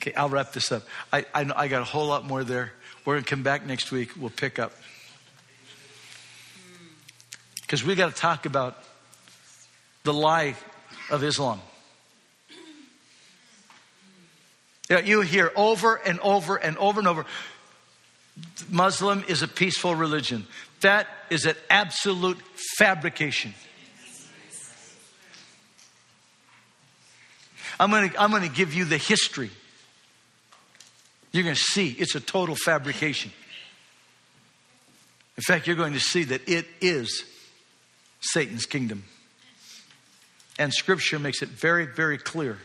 Okay, 0.00 0.14
I'll 0.14 0.30
wrap 0.30 0.52
this 0.52 0.72
up. 0.72 0.82
I, 1.12 1.26
I, 1.34 1.50
I 1.54 1.68
got 1.68 1.82
a 1.82 1.84
whole 1.84 2.06
lot 2.06 2.24
more 2.24 2.42
there. 2.42 2.72
We're 3.04 3.16
going 3.16 3.24
to 3.24 3.28
come 3.28 3.42
back 3.42 3.66
next 3.66 3.92
week. 3.92 4.12
We'll 4.16 4.30
pick 4.30 4.58
up. 4.58 4.72
Because 7.60 7.84
we 7.84 7.94
got 7.94 8.14
to 8.14 8.18
talk 8.18 8.46
about 8.46 8.82
the 10.04 10.14
lie 10.14 10.56
of 11.10 11.22
Islam. 11.22 11.60
You, 14.88 14.96
know, 14.96 15.02
you 15.02 15.20
hear 15.20 15.52
over 15.54 15.96
and 15.96 16.18
over 16.20 16.56
and 16.56 16.78
over 16.78 17.00
and 17.00 17.06
over 17.06 17.26
Muslim 18.70 19.22
is 19.28 19.42
a 19.42 19.48
peaceful 19.48 19.94
religion. 19.94 20.46
That 20.80 21.08
is 21.28 21.44
an 21.44 21.56
absolute 21.68 22.38
fabrication. 22.78 23.52
I'm 27.78 27.90
going 27.90 28.10
to 28.10 28.20
I'm 28.20 28.30
going 28.30 28.42
to 28.42 28.48
give 28.48 28.72
you 28.72 28.86
the 28.86 28.96
history. 28.96 29.50
You're 31.32 31.44
going 31.44 31.54
to 31.54 31.60
see 31.60 31.90
it's 31.90 32.14
a 32.14 32.20
total 32.20 32.56
fabrication. 32.56 33.30
In 35.36 35.42
fact, 35.42 35.66
you're 35.66 35.76
going 35.76 35.92
to 35.92 36.00
see 36.00 36.24
that 36.24 36.48
it 36.48 36.66
is 36.80 37.24
Satan's 38.20 38.66
kingdom. 38.66 39.04
And 40.58 40.72
scripture 40.72 41.18
makes 41.18 41.40
it 41.42 41.48
very, 41.48 41.86
very 41.86 42.18
clear. 42.18 42.58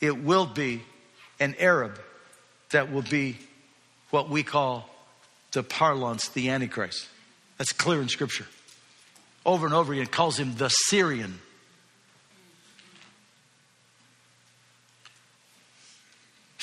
It 0.00 0.22
will 0.22 0.46
be 0.46 0.82
an 1.40 1.54
Arab 1.58 1.98
that 2.70 2.92
will 2.92 3.02
be 3.02 3.38
what 4.10 4.28
we 4.28 4.42
call 4.42 4.90
the 5.52 5.62
parlance, 5.62 6.28
the 6.28 6.50
Antichrist. 6.50 7.08
That's 7.56 7.72
clear 7.72 8.02
in 8.02 8.08
scripture. 8.08 8.46
Over 9.46 9.66
and 9.66 9.74
over 9.74 9.92
again, 9.92 10.04
it 10.04 10.12
calls 10.12 10.38
him 10.38 10.56
the 10.56 10.68
Syrian. 10.68 11.40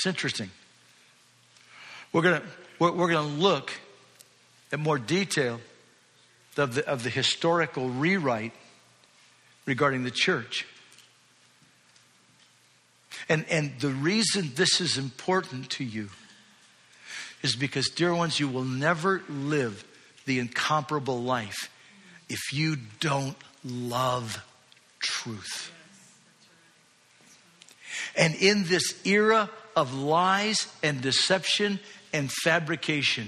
It's 0.02 0.08
interesting. 0.08 0.50
We're 2.12 2.24
going 2.24 2.42
to 2.42 2.48
we're, 2.80 2.92
we're 2.92 3.12
going 3.12 3.36
to 3.36 3.40
look 3.40 3.72
at 4.72 4.80
more 4.80 4.98
detail 4.98 5.62
of 6.58 6.74
the, 6.74 6.88
of 6.90 7.04
the 7.04 7.12
historical 7.12 7.88
rewrite 7.88 8.54
regarding 9.68 10.04
the 10.04 10.10
church. 10.10 10.66
And, 13.30 13.46
and 13.48 13.80
the 13.80 13.90
reason 13.90 14.54
this 14.56 14.82
is 14.82 14.98
important 14.98 15.70
to 15.74 15.84
you 15.84 16.10
is 17.44 17.56
because, 17.56 17.90
dear 17.90 18.16
ones, 18.16 18.40
you 18.40 18.48
will 18.48 18.64
never 18.64 19.22
live 19.30 19.86
the 20.26 20.40
incomparable 20.40 21.22
life 21.22 21.70
if 22.28 22.52
you 22.52 22.78
don't 23.00 23.38
love 23.64 24.44
truth. 25.00 25.72
And 28.18 28.34
in 28.34 28.64
this 28.64 29.00
era 29.06 29.48
of 29.76 29.94
lies 29.94 30.68
and 30.84 31.02
deception 31.02 31.80
and 32.14 32.32
fabrication, 32.32 33.28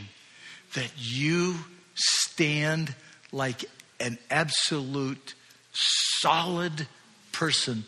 that 0.74 0.92
you 0.98 1.56
stand 1.96 2.94
like 3.32 3.66
an 4.00 4.18
absolute 4.30 5.34
solid 5.74 6.88
person 7.32 7.84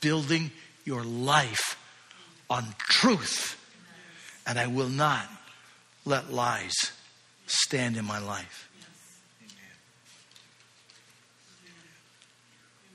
building 0.00 0.50
your 0.84 1.02
life 1.04 1.78
on 2.48 2.64
truth. 2.78 3.54
And 4.46 4.58
I 4.58 4.66
will 4.66 4.88
not 4.88 5.26
let 6.04 6.32
lies 6.32 6.74
stand 7.46 7.96
in 7.96 8.04
my 8.04 8.18
life. 8.18 8.68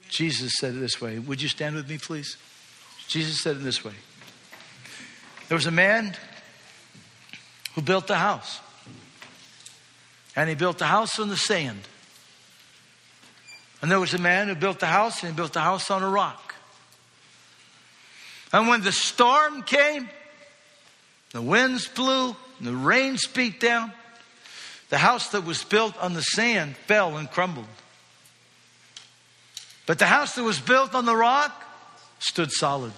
Jesus 0.10 0.54
said 0.60 0.76
it 0.76 0.80
this 0.80 1.02
way. 1.02 1.18
Would 1.18 1.42
you 1.42 1.48
stand 1.48 1.76
with 1.76 1.90
me, 1.90 1.98
please? 1.98 2.38
Jesus 3.08 3.42
said 3.42 3.58
it 3.58 3.64
this 3.64 3.84
way. 3.84 3.94
There 5.54 5.58
was 5.60 5.68
a 5.68 5.72
man 5.72 6.16
who 7.76 7.84
built 7.84 8.10
a 8.10 8.16
house. 8.16 8.60
And 10.36 10.50
he 10.50 10.56
built 10.56 10.82
a 10.82 10.86
house 10.86 11.20
on 11.20 11.30
the 11.30 11.38
sand. 11.38 11.80
And 13.80 13.92
there 13.92 14.00
was 14.00 14.16
a 14.16 14.18
man 14.18 14.48
who 14.48 14.56
built 14.56 14.82
a 14.82 14.88
house 14.88 15.22
and 15.22 15.32
he 15.32 15.36
built 15.36 15.56
a 15.56 15.60
house 15.60 15.92
on 15.92 16.02
a 16.02 16.10
rock. 16.10 16.56
And 18.52 18.68
when 18.68 18.82
the 18.82 18.92
storm 18.92 19.62
came, 19.62 20.10
the 21.34 21.42
winds 21.44 21.88
blew, 21.88 22.36
the 22.60 22.74
rains 22.74 23.28
beat 23.28 23.60
down, 23.60 23.94
the 24.90 24.98
house 24.98 25.28
that 25.34 25.46
was 25.46 25.64
built 25.64 25.96
on 26.00 26.16
the 26.16 26.24
sand 26.24 26.76
fell 26.88 27.16
and 27.16 27.30
crumbled. 27.30 27.68
But 29.86 30.00
the 30.00 30.08
house 30.08 30.34
that 30.34 30.44
was 30.44 30.60
built 30.60 30.96
on 30.96 31.06
the 31.06 31.16
rock 31.16 31.64
stood 32.18 32.52
solid. 32.52 32.94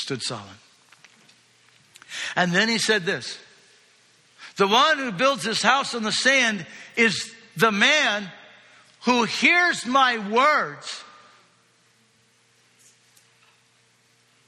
Stood 0.00 0.22
solid. 0.22 0.56
And 2.34 2.52
then 2.52 2.70
he 2.70 2.78
said 2.78 3.04
this 3.04 3.38
The 4.56 4.66
one 4.66 4.96
who 4.96 5.12
builds 5.12 5.44
his 5.44 5.60
house 5.60 5.94
on 5.94 6.02
the 6.02 6.10
sand 6.10 6.64
is 6.96 7.32
the 7.54 7.70
man 7.70 8.30
who 9.02 9.24
hears 9.24 9.84
my 9.84 10.16
words 10.30 11.04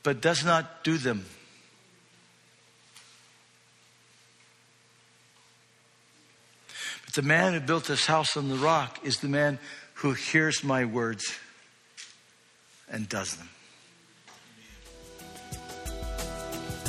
but 0.03 0.22
does 0.22 0.42
not 0.42 0.82
do 0.84 0.96
them. 0.96 1.26
But 7.05 7.14
the 7.14 7.22
man 7.22 7.53
who 7.53 7.61
built 7.61 7.84
this 7.84 8.07
house 8.07 8.38
on 8.38 8.48
the 8.48 8.57
rock 8.57 9.00
is 9.05 9.18
the 9.18 9.28
man 9.28 9.59
who 9.94 10.12
hears 10.12 10.64
my 10.64 10.86
words 10.86 11.38
and 12.90 13.07
does 13.07 13.36
them. 13.36 13.48